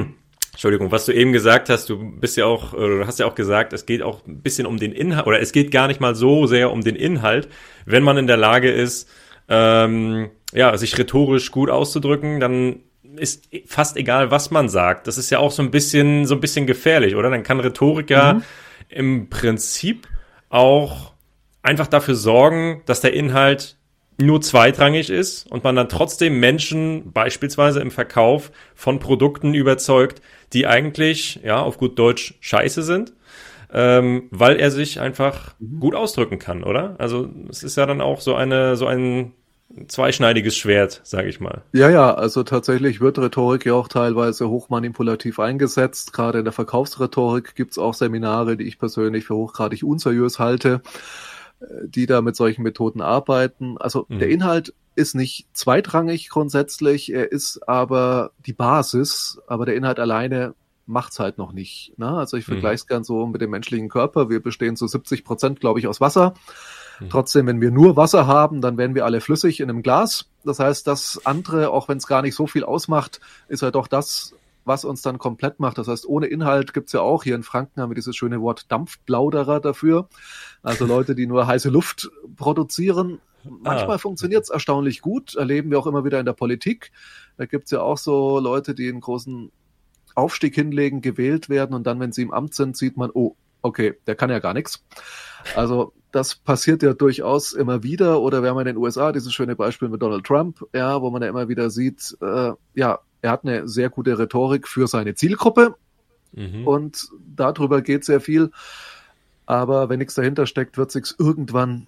Entschuldigung, 0.52 0.90
was 0.90 1.06
du 1.06 1.12
eben 1.12 1.32
gesagt 1.32 1.68
hast, 1.68 1.88
du 1.88 1.98
bist 2.18 2.36
ja 2.36 2.46
auch, 2.46 2.72
du 2.72 3.06
hast 3.06 3.18
ja 3.18 3.26
auch 3.26 3.34
gesagt, 3.34 3.72
es 3.72 3.86
geht 3.86 4.02
auch 4.02 4.26
ein 4.26 4.42
bisschen 4.42 4.66
um 4.66 4.78
den 4.78 4.92
Inhalt, 4.92 5.26
oder 5.26 5.40
es 5.40 5.52
geht 5.52 5.70
gar 5.70 5.88
nicht 5.88 6.00
mal 6.00 6.14
so 6.14 6.46
sehr 6.46 6.70
um 6.70 6.82
den 6.82 6.96
Inhalt, 6.96 7.48
wenn 7.86 8.02
man 8.02 8.18
in 8.18 8.26
der 8.26 8.36
Lage 8.36 8.70
ist, 8.70 9.08
ähm, 9.48 10.30
ja, 10.52 10.76
sich 10.76 10.96
rhetorisch 10.98 11.50
gut 11.50 11.70
auszudrücken, 11.70 12.40
dann 12.40 12.80
ist 13.16 13.48
fast 13.66 13.96
egal, 13.96 14.30
was 14.30 14.50
man 14.50 14.68
sagt. 14.68 15.06
Das 15.06 15.18
ist 15.18 15.30
ja 15.30 15.38
auch 15.38 15.50
so 15.50 15.62
ein 15.62 15.70
bisschen, 15.70 16.26
so 16.26 16.34
ein 16.34 16.40
bisschen 16.40 16.66
gefährlich, 16.66 17.16
oder? 17.16 17.30
Dann 17.30 17.42
kann 17.42 17.60
Rhetorik 17.60 18.10
ja 18.10 18.34
mhm. 18.34 18.42
im 18.88 19.30
Prinzip 19.30 20.08
auch 20.48 21.12
einfach 21.62 21.86
dafür 21.86 22.14
sorgen, 22.14 22.82
dass 22.86 23.00
der 23.00 23.14
Inhalt 23.14 23.76
nur 24.24 24.40
zweitrangig 24.40 25.10
ist 25.10 25.50
und 25.50 25.64
man 25.64 25.76
dann 25.76 25.88
trotzdem 25.88 26.40
Menschen 26.40 27.12
beispielsweise 27.12 27.80
im 27.80 27.90
Verkauf 27.90 28.50
von 28.74 28.98
Produkten 28.98 29.54
überzeugt, 29.54 30.22
die 30.52 30.66
eigentlich, 30.66 31.40
ja, 31.44 31.60
auf 31.60 31.78
gut 31.78 31.98
Deutsch 31.98 32.34
scheiße 32.40 32.82
sind, 32.82 33.12
ähm, 33.72 34.24
weil 34.30 34.56
er 34.56 34.70
sich 34.70 35.00
einfach 35.00 35.54
mhm. 35.58 35.80
gut 35.80 35.94
ausdrücken 35.94 36.38
kann, 36.38 36.62
oder? 36.62 36.96
Also 36.98 37.28
es 37.48 37.62
ist 37.62 37.76
ja 37.76 37.86
dann 37.86 38.00
auch 38.00 38.20
so 38.20 38.34
eine, 38.34 38.76
so 38.76 38.86
ein 38.86 39.32
zweischneidiges 39.88 40.56
Schwert, 40.56 41.00
sage 41.04 41.28
ich 41.28 41.40
mal. 41.40 41.62
Ja, 41.72 41.88
ja, 41.88 42.14
also 42.14 42.42
tatsächlich 42.42 43.00
wird 43.00 43.18
Rhetorik 43.18 43.64
ja 43.64 43.74
auch 43.74 43.88
teilweise 43.88 44.48
hochmanipulativ 44.48 45.38
eingesetzt. 45.38 46.12
Gerade 46.12 46.40
in 46.40 46.44
der 46.44 46.52
Verkaufsrhetorik 46.52 47.54
gibt's 47.54 47.78
auch 47.78 47.94
Seminare, 47.94 48.56
die 48.56 48.64
ich 48.64 48.78
persönlich 48.78 49.24
für 49.24 49.34
hochgradig 49.34 49.82
unseriös 49.82 50.38
halte, 50.38 50.82
die 51.84 52.06
da 52.06 52.22
mit 52.22 52.36
solchen 52.36 52.62
Methoden 52.62 53.00
arbeiten. 53.00 53.78
Also 53.78 54.06
mhm. 54.08 54.18
der 54.18 54.28
Inhalt 54.28 54.74
ist 54.94 55.14
nicht 55.14 55.46
zweitrangig 55.52 56.28
grundsätzlich, 56.28 57.12
er 57.12 57.32
ist 57.32 57.66
aber 57.68 58.32
die 58.44 58.52
Basis, 58.52 59.40
aber 59.46 59.64
der 59.64 59.76
Inhalt 59.76 59.98
alleine 59.98 60.54
macht's 60.86 61.18
halt 61.18 61.38
noch 61.38 61.52
nicht. 61.52 61.92
Ne? 61.96 62.08
Also 62.08 62.36
ich 62.36 62.44
vergleiche 62.44 62.74
es 62.74 62.84
mhm. 62.84 62.88
gern 62.88 63.04
so 63.04 63.26
mit 63.26 63.40
dem 63.40 63.50
menschlichen 63.50 63.88
Körper. 63.88 64.28
Wir 64.28 64.42
bestehen 64.42 64.76
zu 64.76 64.86
70 64.86 65.24
Prozent, 65.24 65.60
glaube 65.60 65.78
ich, 65.78 65.86
aus 65.86 66.00
Wasser. 66.00 66.34
Mhm. 67.00 67.10
Trotzdem, 67.10 67.46
wenn 67.46 67.60
wir 67.60 67.70
nur 67.70 67.96
Wasser 67.96 68.26
haben, 68.26 68.60
dann 68.60 68.76
werden 68.76 68.94
wir 68.94 69.04
alle 69.04 69.20
flüssig 69.20 69.60
in 69.60 69.70
einem 69.70 69.82
Glas. 69.82 70.26
Das 70.44 70.58
heißt, 70.58 70.86
das 70.86 71.20
andere, 71.24 71.70
auch 71.70 71.88
wenn 71.88 71.98
es 71.98 72.06
gar 72.06 72.22
nicht 72.22 72.34
so 72.34 72.46
viel 72.46 72.64
ausmacht, 72.64 73.20
ist 73.48 73.62
halt 73.62 73.74
doch 73.74 73.86
das, 73.86 74.34
was 74.64 74.84
uns 74.84 75.02
dann 75.02 75.18
komplett 75.18 75.60
macht. 75.60 75.78
Das 75.78 75.88
heißt, 75.88 76.06
ohne 76.06 76.26
Inhalt 76.26 76.72
gibt's 76.72 76.92
ja 76.92 77.00
auch, 77.00 77.24
hier 77.24 77.34
in 77.34 77.42
Franken 77.42 77.80
haben 77.80 77.90
wir 77.90 77.94
dieses 77.94 78.16
schöne 78.16 78.40
Wort 78.40 78.70
Dampfplauderer 78.70 79.60
dafür. 79.60 80.08
Also 80.62 80.86
Leute, 80.86 81.14
die 81.14 81.26
nur 81.26 81.46
heiße 81.46 81.68
Luft 81.68 82.10
produzieren. 82.36 83.20
Manchmal 83.44 83.96
ah. 83.96 83.98
funktioniert's 83.98 84.50
erstaunlich 84.50 85.00
gut, 85.00 85.34
erleben 85.34 85.70
wir 85.70 85.78
auch 85.78 85.86
immer 85.86 86.04
wieder 86.04 86.20
in 86.20 86.26
der 86.26 86.32
Politik. 86.32 86.92
Da 87.36 87.46
gibt's 87.46 87.72
ja 87.72 87.80
auch 87.80 87.98
so 87.98 88.38
Leute, 88.38 88.74
die 88.74 88.88
einen 88.88 89.00
großen 89.00 89.50
Aufstieg 90.14 90.54
hinlegen, 90.54 91.00
gewählt 91.00 91.48
werden 91.48 91.74
und 91.74 91.86
dann, 91.86 91.98
wenn 91.98 92.12
sie 92.12 92.22
im 92.22 92.32
Amt 92.32 92.54
sind, 92.54 92.76
sieht 92.76 92.96
man, 92.96 93.10
oh, 93.12 93.34
okay, 93.62 93.94
der 94.06 94.14
kann 94.14 94.30
ja 94.30 94.38
gar 94.38 94.54
nichts. 94.54 94.84
Also 95.56 95.92
das 96.12 96.34
passiert 96.34 96.82
ja 96.82 96.92
durchaus 96.92 97.52
immer 97.52 97.82
wieder. 97.82 98.20
Oder 98.20 98.42
wir 98.42 98.50
haben 98.50 98.60
in 98.60 98.66
den 98.66 98.76
USA 98.76 99.12
dieses 99.12 99.32
schöne 99.32 99.56
Beispiel 99.56 99.88
mit 99.88 100.02
Donald 100.02 100.24
Trump, 100.24 100.62
ja, 100.74 101.00
wo 101.00 101.10
man 101.10 101.22
ja 101.22 101.28
immer 101.28 101.48
wieder 101.48 101.70
sieht, 101.70 102.16
äh, 102.20 102.52
ja, 102.74 103.00
er 103.22 103.30
hat 103.30 103.44
eine 103.44 103.68
sehr 103.68 103.88
gute 103.88 104.18
Rhetorik 104.18 104.68
für 104.68 104.86
seine 104.86 105.14
Zielgruppe 105.14 105.76
mhm. 106.32 106.66
und 106.66 107.08
darüber 107.34 107.80
geht 107.80 108.04
sehr 108.04 108.20
viel. 108.20 108.50
Aber 109.46 109.88
wenn 109.88 109.98
nichts 109.98 110.14
dahinter 110.14 110.46
steckt, 110.46 110.76
wird 110.76 110.90
sich's 110.90 111.14
irgendwann 111.18 111.86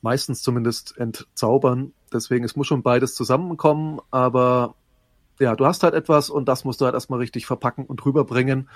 meistens 0.00 0.42
zumindest 0.42 0.98
entzaubern. 0.98 1.92
Deswegen, 2.12 2.44
es 2.44 2.56
muss 2.56 2.66
schon 2.66 2.82
beides 2.82 3.14
zusammenkommen, 3.14 4.00
aber 4.10 4.74
ja, 5.38 5.56
du 5.56 5.64
hast 5.66 5.82
halt 5.82 5.94
etwas 5.94 6.30
und 6.30 6.46
das 6.46 6.64
musst 6.64 6.80
du 6.80 6.84
halt 6.84 6.94
erstmal 6.94 7.18
richtig 7.18 7.46
verpacken 7.46 7.86
und 7.86 8.04
rüberbringen. 8.04 8.68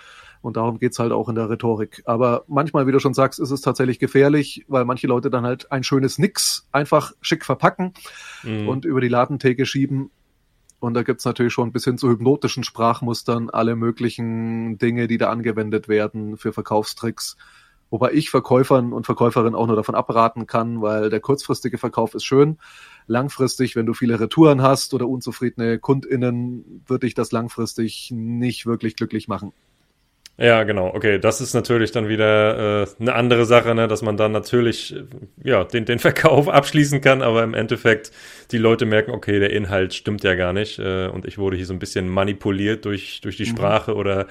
Und 0.42 0.56
darum 0.56 0.78
geht's 0.78 0.98
halt 0.98 1.12
auch 1.12 1.28
in 1.28 1.34
der 1.34 1.50
Rhetorik. 1.50 2.02
Aber 2.06 2.44
manchmal, 2.46 2.86
wie 2.86 2.92
du 2.92 2.98
schon 2.98 3.14
sagst, 3.14 3.40
ist 3.40 3.50
es 3.50 3.60
tatsächlich 3.60 3.98
gefährlich, 3.98 4.64
weil 4.68 4.84
manche 4.84 5.06
Leute 5.06 5.30
dann 5.30 5.44
halt 5.44 5.70
ein 5.72 5.82
schönes 5.82 6.18
Nix 6.18 6.68
einfach 6.72 7.12
schick 7.20 7.44
verpacken 7.44 7.94
mhm. 8.42 8.68
und 8.68 8.84
über 8.84 9.00
die 9.00 9.08
Ladentheke 9.08 9.66
schieben. 9.66 10.10
Und 10.78 10.94
da 10.94 11.02
gibt's 11.02 11.24
natürlich 11.24 11.52
schon 11.52 11.72
bis 11.72 11.84
hin 11.84 11.98
zu 11.98 12.08
hypnotischen 12.08 12.64
Sprachmustern 12.64 13.50
alle 13.50 13.76
möglichen 13.76 14.78
Dinge, 14.78 15.06
die 15.06 15.18
da 15.18 15.30
angewendet 15.30 15.88
werden 15.88 16.36
für 16.36 16.52
Verkaufstricks, 16.52 17.36
Wobei 17.90 18.12
ich 18.12 18.30
Verkäufern 18.30 18.92
und 18.92 19.06
Verkäuferinnen 19.06 19.54
auch 19.54 19.66
nur 19.66 19.76
davon 19.76 19.94
abraten 19.94 20.46
kann, 20.46 20.82
weil 20.82 21.08
der 21.08 21.20
kurzfristige 21.20 21.78
Verkauf 21.78 22.14
ist 22.14 22.24
schön. 22.24 22.58
Langfristig, 23.06 23.76
wenn 23.76 23.86
du 23.86 23.94
viele 23.94 24.18
Retouren 24.18 24.60
hast 24.60 24.92
oder 24.92 25.08
unzufriedene 25.08 25.78
KundInnen, 25.78 26.82
würde 26.86 27.06
ich 27.06 27.14
das 27.14 27.30
langfristig 27.30 28.10
nicht 28.12 28.66
wirklich 28.66 28.96
glücklich 28.96 29.28
machen. 29.28 29.52
Ja, 30.38 30.64
genau. 30.64 30.88
Okay, 30.94 31.18
das 31.18 31.40
ist 31.40 31.54
natürlich 31.54 31.92
dann 31.92 32.08
wieder 32.08 32.82
äh, 32.82 32.86
eine 33.00 33.14
andere 33.14 33.46
Sache, 33.46 33.74
ne? 33.74 33.88
dass 33.88 34.02
man 34.02 34.18
dann 34.18 34.32
natürlich 34.32 34.94
äh, 34.94 35.04
ja 35.42 35.64
den, 35.64 35.86
den 35.86 35.98
Verkauf 35.98 36.48
abschließen 36.48 37.00
kann, 37.00 37.22
aber 37.22 37.42
im 37.42 37.54
Endeffekt 37.54 38.12
die 38.52 38.58
Leute 38.58 38.84
merken, 38.84 39.12
okay, 39.12 39.38
der 39.38 39.50
Inhalt 39.50 39.94
stimmt 39.94 40.24
ja 40.24 40.34
gar 40.34 40.52
nicht 40.52 40.78
äh, 40.78 41.06
und 41.06 41.24
ich 41.24 41.38
wurde 41.38 41.56
hier 41.56 41.64
so 41.64 41.72
ein 41.72 41.78
bisschen 41.78 42.08
manipuliert 42.08 42.84
durch 42.84 43.20
durch 43.22 43.38
die 43.38 43.44
mhm. 43.44 43.56
Sprache 43.56 43.94
oder 43.94 44.26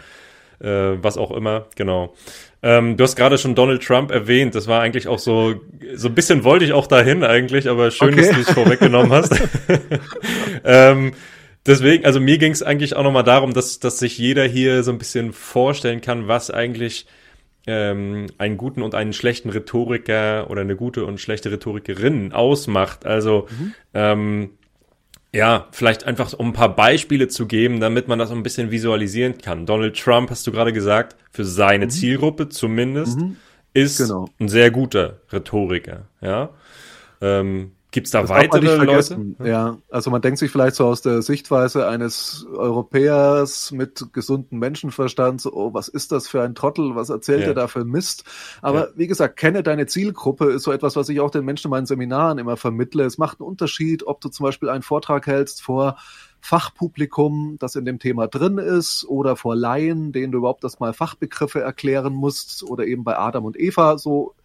äh, 0.60 0.68
was 1.02 1.18
auch 1.18 1.32
immer. 1.32 1.66
Genau. 1.76 2.14
Ähm, 2.62 2.98
du 2.98 3.04
hast 3.04 3.16
gerade 3.16 3.40
schon 3.40 3.56
Donald 3.56 3.84
Trump 3.84 4.12
erwähnt. 4.12 4.54
Das 4.54 4.68
war 4.68 4.82
eigentlich 4.82 5.08
auch 5.08 5.20
so 5.20 5.56
so 5.96 6.08
ein 6.08 6.16
bisschen 6.16 6.44
wollte 6.44 6.66
ich 6.66 6.74
auch 6.74 6.86
dahin 6.86 7.24
eigentlich, 7.24 7.68
aber 7.68 7.90
schön, 7.90 8.14
okay. 8.14 8.28
dass 8.28 8.36
du 8.36 8.42
es 8.42 8.52
vorweggenommen 8.52 9.12
hast. 9.12 9.34
ähm, 10.64 11.14
deswegen, 11.66 12.06
also 12.06 12.20
mir 12.20 12.38
ging 12.38 12.52
es 12.52 12.64
eigentlich 12.64 12.96
auch 12.96 13.04
nochmal 13.04 13.24
darum, 13.24 13.54
dass, 13.54 13.80
dass 13.80 14.00
sich 14.00 14.18
jeder 14.18 14.46
hier 14.46 14.84
so 14.84 14.92
ein 14.92 14.98
bisschen 14.98 15.34
vorstellen 15.34 16.02
kann, 16.02 16.28
was 16.28 16.52
eigentlich 16.52 17.06
ähm, 17.68 18.28
einen 18.38 18.58
guten 18.58 18.82
und 18.82 18.96
einen 18.96 19.14
schlechten 19.14 19.50
Rhetoriker 19.50 20.50
oder 20.50 20.62
eine 20.62 20.76
gute 20.76 21.06
und 21.06 21.20
schlechte 21.20 21.52
Rhetorikerin 21.52 22.32
ausmacht. 22.32 23.06
Also 23.06 23.48
mhm. 23.50 23.74
ähm, 23.94 24.50
ja, 25.36 25.68
vielleicht 25.72 26.06
einfach 26.06 26.32
um 26.34 26.50
ein 26.50 26.54
paar 26.54 26.74
Beispiele 26.76 27.28
zu 27.28 27.46
geben, 27.46 27.82
damit 27.82 28.08
man 28.08 28.18
das 28.18 28.32
ein 28.32 28.44
bisschen 28.44 28.72
visualisieren 28.72 29.38
kann. 29.38 29.66
Donald 29.66 30.00
Trump, 30.00 30.30
hast 30.30 30.48
du 30.48 30.52
gerade 30.52 30.72
gesagt, 30.72 31.18
für 31.32 31.44
seine 31.44 31.86
mhm. 31.86 31.90
Zielgruppe 31.90 32.48
zumindest, 32.48 33.20
mhm. 33.20 33.36
ist 33.74 33.98
genau. 33.98 34.30
ein 34.40 34.48
sehr 34.48 34.72
guter 34.72 35.20
Rhetoriker. 35.34 36.08
Ja. 36.22 36.52
Ähm, 37.20 37.72
Gibt 37.96 38.08
es 38.08 38.12
da 38.12 38.24
das 38.24 38.30
weitere 38.30 38.76
Leute? 38.76 39.36
Ja, 39.42 39.78
also 39.90 40.12
man 40.12 40.22
denkt 40.22 40.38
sich 40.38 40.52
vielleicht 40.52 40.76
so 40.76 40.86
aus 40.86 41.02
der 41.02 41.22
Sichtweise 41.22 41.88
eines 41.88 42.46
Europäers 42.54 43.72
mit 43.72 44.08
gesundem 44.12 44.60
Menschenverstand, 44.60 45.40
so, 45.40 45.54
oh, 45.54 45.74
was 45.74 45.88
ist 45.88 46.12
das 46.12 46.28
für 46.28 46.44
ein 46.44 46.56
Trottel, 46.56 46.98
was 46.98 47.10
erzählt 47.10 47.44
ja. 47.44 47.48
er 47.48 47.54
da 47.54 47.68
für 47.70 47.86
Mist? 47.86 48.26
Aber 48.62 48.90
ja. 48.90 48.94
wie 48.98 49.08
gesagt, 49.08 49.38
kenne 49.38 49.64
deine 49.64 49.86
Zielgruppe 49.86 50.52
ist 50.52 50.64
so 50.64 50.74
etwas, 50.74 50.98
was 50.98 51.08
ich 51.08 51.22
auch 51.22 51.32
den 51.32 51.46
Menschen 51.46 51.68
in 51.68 51.72
meinen 51.72 51.86
Seminaren 51.86 52.38
immer 52.38 52.58
vermittle. 52.58 53.06
Es 53.06 53.18
macht 53.18 53.40
einen 53.40 53.48
Unterschied, 53.48 54.06
ob 54.06 54.20
du 54.20 54.28
zum 54.28 54.44
Beispiel 54.44 54.68
einen 54.68 54.84
Vortrag 54.84 55.26
hältst 55.26 55.62
vor 55.62 55.96
Fachpublikum, 56.42 57.56
das 57.60 57.78
in 57.78 57.86
dem 57.86 57.98
Thema 57.98 58.28
drin 58.28 58.58
ist, 58.58 59.06
oder 59.08 59.38
vor 59.38 59.56
Laien, 59.56 60.12
denen 60.12 60.34
du 60.34 60.40
überhaupt 60.40 60.66
erstmal 60.66 60.94
Fachbegriffe 60.94 61.62
erklären 61.62 62.14
musst, 62.14 62.62
oder 62.62 62.86
eben 62.86 63.06
bei 63.06 63.18
Adam 63.18 63.46
und 63.46 63.58
Eva 63.58 63.98
so 63.98 64.36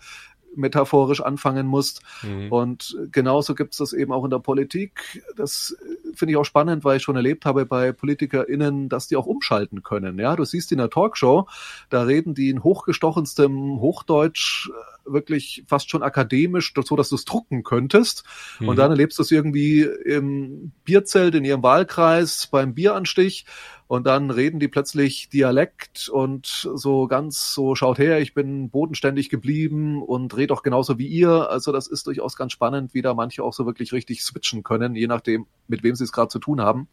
metaphorisch 0.54 1.20
anfangen 1.20 1.66
musst. 1.66 2.02
Mhm. 2.22 2.52
Und 2.52 2.96
genauso 3.12 3.54
gibt 3.54 3.72
es 3.72 3.78
das 3.78 3.92
eben 3.92 4.12
auch 4.12 4.24
in 4.24 4.30
der 4.30 4.38
Politik. 4.38 5.22
Das 5.36 5.76
finde 6.14 6.32
ich 6.32 6.36
auch 6.36 6.44
spannend, 6.44 6.84
weil 6.84 6.96
ich 6.96 7.02
schon 7.02 7.16
erlebt 7.16 7.44
habe 7.44 7.66
bei 7.66 7.92
PolitikerInnen, 7.92 8.88
dass 8.88 9.08
die 9.08 9.16
auch 9.16 9.26
umschalten 9.26 9.82
können. 9.82 10.18
Ja, 10.18 10.36
du 10.36 10.44
siehst 10.44 10.72
in 10.72 10.78
der 10.78 10.90
Talkshow, 10.90 11.46
da 11.88 12.02
reden 12.02 12.34
die 12.34 12.50
in 12.50 12.64
hochgestochenstem 12.64 13.80
Hochdeutsch 13.80 14.68
äh, 14.68 14.99
wirklich 15.04 15.64
fast 15.66 15.90
schon 15.90 16.02
akademisch, 16.02 16.72
so 16.84 16.96
dass 16.96 17.08
du 17.08 17.14
es 17.14 17.24
drucken 17.24 17.62
könntest. 17.62 18.24
Mhm. 18.58 18.68
Und 18.68 18.76
dann 18.76 18.90
erlebst 18.90 19.18
du 19.18 19.22
es 19.22 19.30
irgendwie 19.30 19.82
im 19.82 20.72
Bierzelt 20.84 21.34
in 21.34 21.44
ihrem 21.44 21.62
Wahlkreis 21.62 22.46
beim 22.46 22.74
Bieranstich 22.74 23.46
und 23.90 24.06
dann 24.06 24.30
reden 24.30 24.60
die 24.60 24.68
plötzlich 24.68 25.30
Dialekt 25.30 26.08
und 26.08 26.46
so 26.46 27.08
ganz 27.08 27.52
so, 27.52 27.74
schaut 27.74 27.98
her, 27.98 28.20
ich 28.20 28.34
bin 28.34 28.70
bodenständig 28.70 29.30
geblieben 29.30 30.00
und 30.00 30.36
red 30.36 30.52
auch 30.52 30.62
genauso 30.62 30.96
wie 30.98 31.08
ihr. 31.08 31.50
Also 31.50 31.72
das 31.72 31.88
ist 31.88 32.06
durchaus 32.06 32.36
ganz 32.36 32.52
spannend, 32.52 32.94
wie 32.94 33.02
da 33.02 33.14
manche 33.14 33.42
auch 33.42 33.52
so 33.52 33.66
wirklich 33.66 33.92
richtig 33.92 34.22
switchen 34.22 34.62
können, 34.62 34.94
je 34.94 35.08
nachdem, 35.08 35.46
mit 35.66 35.82
wem 35.82 35.96
sie 35.96 36.04
es 36.04 36.12
gerade 36.12 36.28
zu 36.28 36.38
tun 36.38 36.60
haben. 36.60 36.86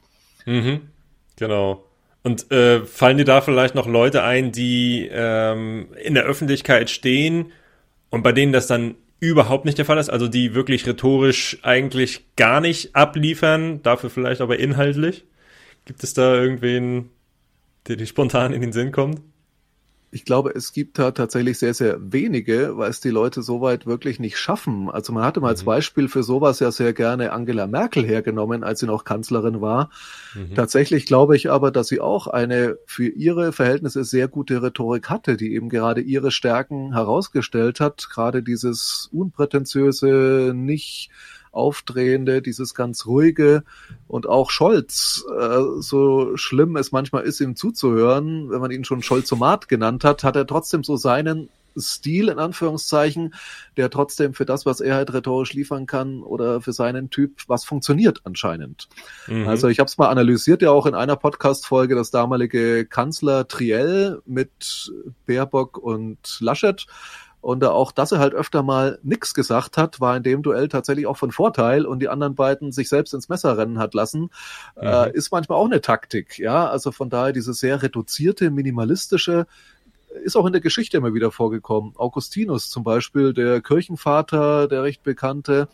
Mhm, 0.47 0.81
genau. 1.35 1.83
Und 2.23 2.51
äh, 2.51 2.83
fallen 2.83 3.19
dir 3.19 3.25
da 3.25 3.41
vielleicht 3.41 3.75
noch 3.75 3.85
Leute 3.85 4.23
ein, 4.23 4.51
die 4.51 5.07
ähm, 5.11 5.89
in 6.03 6.15
der 6.15 6.23
Öffentlichkeit 6.23 6.89
stehen 6.89 7.51
und 8.09 8.23
bei 8.23 8.31
denen 8.31 8.53
das 8.53 8.67
dann 8.67 8.95
überhaupt 9.19 9.65
nicht 9.65 9.77
der 9.77 9.85
Fall 9.85 9.97
ist, 9.97 10.09
also 10.09 10.27
die 10.27 10.53
wirklich 10.53 10.85
rhetorisch 10.85 11.57
eigentlich 11.63 12.25
gar 12.35 12.61
nicht 12.61 12.95
abliefern, 12.95 13.81
dafür 13.81 14.09
vielleicht 14.09 14.41
aber 14.41 14.59
inhaltlich? 14.59 15.25
Gibt 15.85 16.03
es 16.03 16.13
da 16.13 16.35
irgendwen, 16.35 17.09
der 17.87 17.95
dir 17.95 18.05
spontan 18.05 18.53
in 18.53 18.61
den 18.61 18.73
Sinn 18.73 18.91
kommt? 18.91 19.21
Ich 20.09 20.23
glaube, 20.23 20.51
es 20.55 20.71
gibt 20.71 20.97
da 20.99 21.11
tatsächlich 21.11 21.59
sehr, 21.59 21.73
sehr 21.73 21.97
wenige, 21.99 22.77
weil 22.77 22.89
es 22.89 23.01
die 23.01 23.09
Leute 23.09 23.41
soweit 23.41 23.85
wirklich 23.85 24.19
nicht 24.19 24.37
schaffen. 24.37 24.89
Also 24.89 25.11
man 25.11 25.25
hatte 25.25 25.41
mal 25.41 25.49
als 25.49 25.63
mhm. 25.63 25.67
Beispiel 25.67 26.07
für 26.07 26.23
sowas 26.23 26.61
ja 26.61 26.71
sehr 26.71 26.93
gerne 26.93 27.33
Angela 27.33 27.67
Merkel 27.67 28.05
hergenommen, 28.05 28.63
als 28.63 28.79
sie 28.79 28.85
noch 28.85 29.03
Kanzlerin 29.03 29.59
war. 29.59 29.89
Mhm. 30.33 30.55
Tatsächlich 30.55 31.05
glaube 31.05 31.35
ich 31.35 31.51
aber, 31.51 31.71
dass 31.71 31.89
sie 31.89 31.99
auch 31.99 32.27
eine 32.27 32.77
für 32.85 33.07
ihre 33.07 33.51
Verhältnisse 33.51 34.05
sehr 34.05 34.29
gute 34.29 34.61
Rhetorik 34.61 35.09
hatte, 35.09 35.35
die 35.35 35.53
eben 35.53 35.67
gerade 35.67 35.99
ihre 35.99 36.31
Stärken 36.31 36.93
herausgestellt 36.93 37.81
hat. 37.81 38.07
Gerade 38.09 38.41
dieses 38.43 39.09
unprätentiöse, 39.11 40.53
nicht 40.55 41.09
Aufdrehende, 41.57 42.41
dieses 42.41 42.75
ganz 42.75 43.05
ruhige 43.05 43.63
und 44.07 44.29
auch 44.29 44.51
Scholz, 44.51 45.25
äh, 45.37 45.59
so 45.79 46.37
schlimm 46.37 46.77
es 46.77 46.91
manchmal 46.91 47.23
ist, 47.23 47.41
ihm 47.41 47.55
zuzuhören, 47.55 48.49
wenn 48.49 48.61
man 48.61 48.71
ihn 48.71 48.85
schon 48.85 49.01
Scholzomat 49.01 49.67
genannt 49.67 50.03
hat, 50.03 50.23
hat 50.23 50.35
er 50.35 50.47
trotzdem 50.47 50.83
so 50.83 50.95
seinen 50.95 51.49
Stil 51.79 52.29
in 52.29 52.39
Anführungszeichen, 52.39 53.33
der 53.75 53.89
trotzdem 53.89 54.33
für 54.33 54.45
das, 54.45 54.65
was 54.65 54.81
er 54.81 54.95
halt 54.95 55.13
rhetorisch 55.13 55.53
liefern 55.53 55.85
kann 55.85 56.21
oder 56.23 56.61
für 56.61 56.73
seinen 56.73 57.09
Typ, 57.09 57.41
was 57.47 57.65
funktioniert 57.65 58.21
anscheinend. 58.23 58.87
Mhm. 59.27 59.47
Also 59.47 59.67
ich 59.67 59.79
habe 59.79 59.87
es 59.87 59.97
mal 59.97 60.09
analysiert, 60.09 60.61
ja 60.61 60.71
auch 60.71 60.85
in 60.85 60.95
einer 60.95 61.15
Podcast-Folge 61.15 61.95
das 61.95 62.11
damalige 62.11 62.85
Kanzler 62.85 63.47
Triell 63.47 64.21
mit 64.25 64.91
Baerbock 65.25 65.77
und 65.77 66.37
Laschet 66.39 66.85
und 67.47 67.63
auch, 67.63 67.93
dass 67.93 68.11
er 68.11 68.19
halt 68.19 68.33
öfter 68.33 68.61
mal 68.61 68.99
nix 69.03 69.33
gesagt 69.33 69.77
hat, 69.77 70.01
war 70.01 70.17
in 70.17 70.23
dem 70.23 70.43
Duell 70.43 70.67
tatsächlich 70.67 71.07
auch 71.07 71.15
von 71.15 71.31
Vorteil 71.31 71.85
und 71.85 71.99
die 71.99 72.09
anderen 72.09 72.35
beiden 72.35 72.73
sich 72.73 72.89
selbst 72.89 73.13
ins 73.13 73.29
Messer 73.29 73.57
rennen 73.57 73.79
hat 73.79 73.93
lassen, 73.93 74.23
mhm. 74.75 74.81
äh, 74.81 75.11
ist 75.13 75.31
manchmal 75.31 75.57
auch 75.57 75.67
eine 75.67 75.79
Taktik. 75.79 76.39
Ja, 76.39 76.67
also 76.67 76.91
von 76.91 77.09
daher 77.09 77.31
diese 77.31 77.53
sehr 77.53 77.81
reduzierte, 77.81 78.51
minimalistische 78.51 79.47
ist 80.25 80.35
auch 80.35 80.45
in 80.45 80.51
der 80.51 80.61
Geschichte 80.61 80.97
immer 80.97 81.13
wieder 81.13 81.31
vorgekommen. 81.31 81.93
Augustinus 81.95 82.69
zum 82.69 82.83
Beispiel, 82.83 83.33
der 83.33 83.61
Kirchenvater, 83.61 84.67
der 84.67 84.83
recht 84.83 85.03
bekannte, 85.03 85.69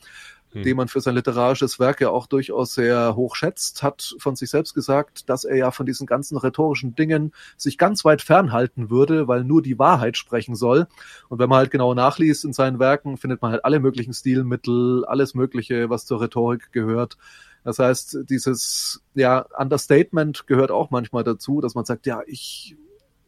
hm. 0.54 0.64
den 0.64 0.78
man 0.78 0.88
für 0.88 1.02
sein 1.02 1.16
literarisches 1.16 1.80
Werk 1.80 2.02
ja 2.02 2.10
auch 2.10 2.28
durchaus 2.28 2.74
sehr 2.74 3.16
hoch 3.16 3.36
schätzt, 3.36 3.84
hat 3.84 4.16
von 4.20 4.36
sich 4.36 4.50
selbst 4.50 4.74
gesagt, 4.74 5.30
dass 5.30 5.44
er 5.44 5.56
ja 5.56 5.72
von 5.72 5.86
diesen 5.86 6.08
ganzen 6.08 6.38
rhetorischen 6.38 6.96
Dingen 6.96 7.34
sich 7.58 7.78
ganz 7.78 8.06
weit 8.06 8.22
fernhalten 8.22 8.90
würde, 8.90 9.28
weil 9.28 9.44
nur 9.44 9.62
die 9.62 9.80
Wahrheit 9.80 10.18
sprechen 10.18 10.56
soll. 10.56 10.88
Und 11.30 11.40
wenn 11.40 11.50
man 11.50 11.58
halt 11.58 11.72
genau 11.72 11.94
nachliest 11.94 12.46
in 12.46 12.54
seinen 12.54 12.80
Werken, 12.80 13.18
findet 13.18 13.42
man 13.42 13.52
halt 13.52 13.66
alle 13.66 13.80
möglichen 13.80 14.14
Stilmittel, 14.14 15.06
alles 15.06 15.34
Mögliche, 15.34 15.90
was 15.90 16.06
zur 16.06 16.22
Rhetorik 16.22 16.72
gehört. 16.72 17.18
Das 17.64 17.80
heißt, 17.80 18.30
dieses 18.30 19.02
ja, 19.14 19.46
Understatement 19.58 20.48
gehört 20.48 20.72
auch 20.72 20.92
manchmal 20.92 21.24
dazu, 21.24 21.62
dass 21.62 21.76
man 21.76 21.86
sagt, 21.86 22.06
ja, 22.06 22.22
ich 22.28 22.76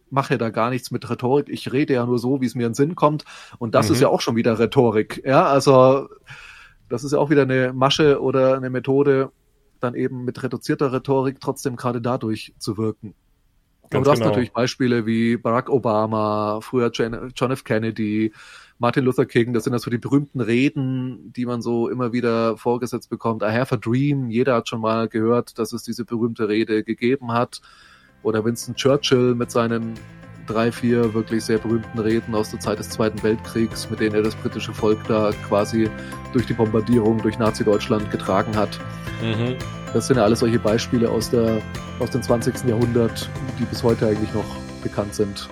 mache 0.10 0.38
da 0.38 0.50
gar 0.50 0.70
nichts 0.70 0.92
mit 0.92 1.10
Rhetorik, 1.10 1.50
ich 1.50 1.72
rede 1.72 1.94
ja 1.94 2.06
nur 2.06 2.20
so, 2.20 2.42
wie 2.42 2.46
es 2.46 2.56
mir 2.56 2.66
in 2.66 2.72
den 2.72 2.76
Sinn 2.76 2.96
kommt. 2.96 3.26
Und 3.58 3.76
das 3.76 3.90
mhm. 3.90 3.96
ist 3.96 4.02
ja 4.02 4.10
auch 4.10 4.22
schon 4.22 4.36
wieder 4.36 4.60
Rhetorik. 4.60 5.22
Ja, 5.26 5.46
also 5.46 6.10
das 6.90 7.04
ist 7.04 7.12
ja 7.12 7.20
auch 7.20 7.30
wieder 7.30 7.44
eine 7.44 7.74
Masche 7.74 8.22
oder 8.22 8.56
eine 8.56 8.70
Methode, 8.70 9.32
dann 9.80 9.96
eben 9.96 10.26
mit 10.26 10.42
reduzierter 10.42 10.92
Rhetorik 10.94 11.40
trotzdem 11.40 11.76
gerade 11.76 12.02
dadurch 12.02 12.54
zu 12.58 12.78
wirken. 12.78 13.14
Ganz 13.90 13.94
Aber 13.94 14.04
du 14.04 14.12
hast 14.12 14.18
genau. 14.20 14.30
natürlich 14.30 14.52
Beispiele 14.52 15.06
wie 15.06 15.38
Barack 15.38 15.70
Obama, 15.70 16.60
früher 16.62 16.90
John 16.92 17.52
F. 17.52 17.64
Kennedy, 17.64 18.34
Martin 18.80 19.06
Luther 19.06 19.26
King, 19.26 19.54
das 19.54 19.64
sind 19.64 19.74
ja 19.74 19.80
so 19.80 19.92
die 19.92 19.98
berühmten 19.98 20.42
Reden, 20.42 21.32
die 21.34 21.46
man 21.46 21.62
so 21.62 21.88
immer 21.88 22.12
wieder 22.12 22.58
vorgesetzt 22.58 23.10
bekommt. 23.10 23.44
I 23.44 23.52
have 23.52 23.74
a 23.74 23.78
dream, 23.78 24.30
jeder 24.30 24.56
hat 24.56 24.68
schon 24.68 24.82
mal 24.82 25.08
gehört, 25.08 25.60
dass 25.60 25.72
es 25.72 25.84
diese 25.84 26.04
berühmte 26.04 26.50
Rede 26.50 26.84
gegeben 26.84 27.32
hat. 27.32 27.62
Oder 28.24 28.44
Winston 28.44 28.76
Churchill 28.76 29.36
mit 29.36 29.52
seinen 29.52 29.94
drei, 30.48 30.72
vier 30.72 31.14
wirklich 31.14 31.44
sehr 31.44 31.58
berühmten 31.58 32.00
Reden 32.00 32.36
aus 32.36 32.52
der 32.52 32.60
Zeit 32.60 32.80
des 32.80 32.90
Zweiten 32.90 33.22
Weltkriegs, 33.24 33.90
mit 33.90 34.00
denen 34.00 34.16
er 34.16 34.24
das 34.24 34.36
britische 34.36 34.74
Volk 34.74 35.00
da 35.08 35.32
quasi 35.48 35.90
durch 36.34 36.46
die 36.46 36.54
Bombardierung 36.54 37.22
durch 37.22 37.38
Nazi-Deutschland 37.40 38.12
getragen 38.12 38.56
hat. 38.56 38.80
Mhm. 39.22 39.56
Das 39.94 40.08
sind 40.08 40.18
ja 40.18 40.24
alles 40.24 40.40
solche 40.40 40.60
Beispiele 40.60 41.10
aus, 41.10 41.30
der, 41.30 41.62
aus 42.00 42.10
dem 42.10 42.22
20. 42.22 42.66
Jahrhundert, 42.68 43.30
die 43.60 43.64
bis 43.64 43.82
heute 43.82 44.08
eigentlich 44.08 44.34
noch 44.34 44.46
bekannt 44.84 45.16
sind. 45.16 45.50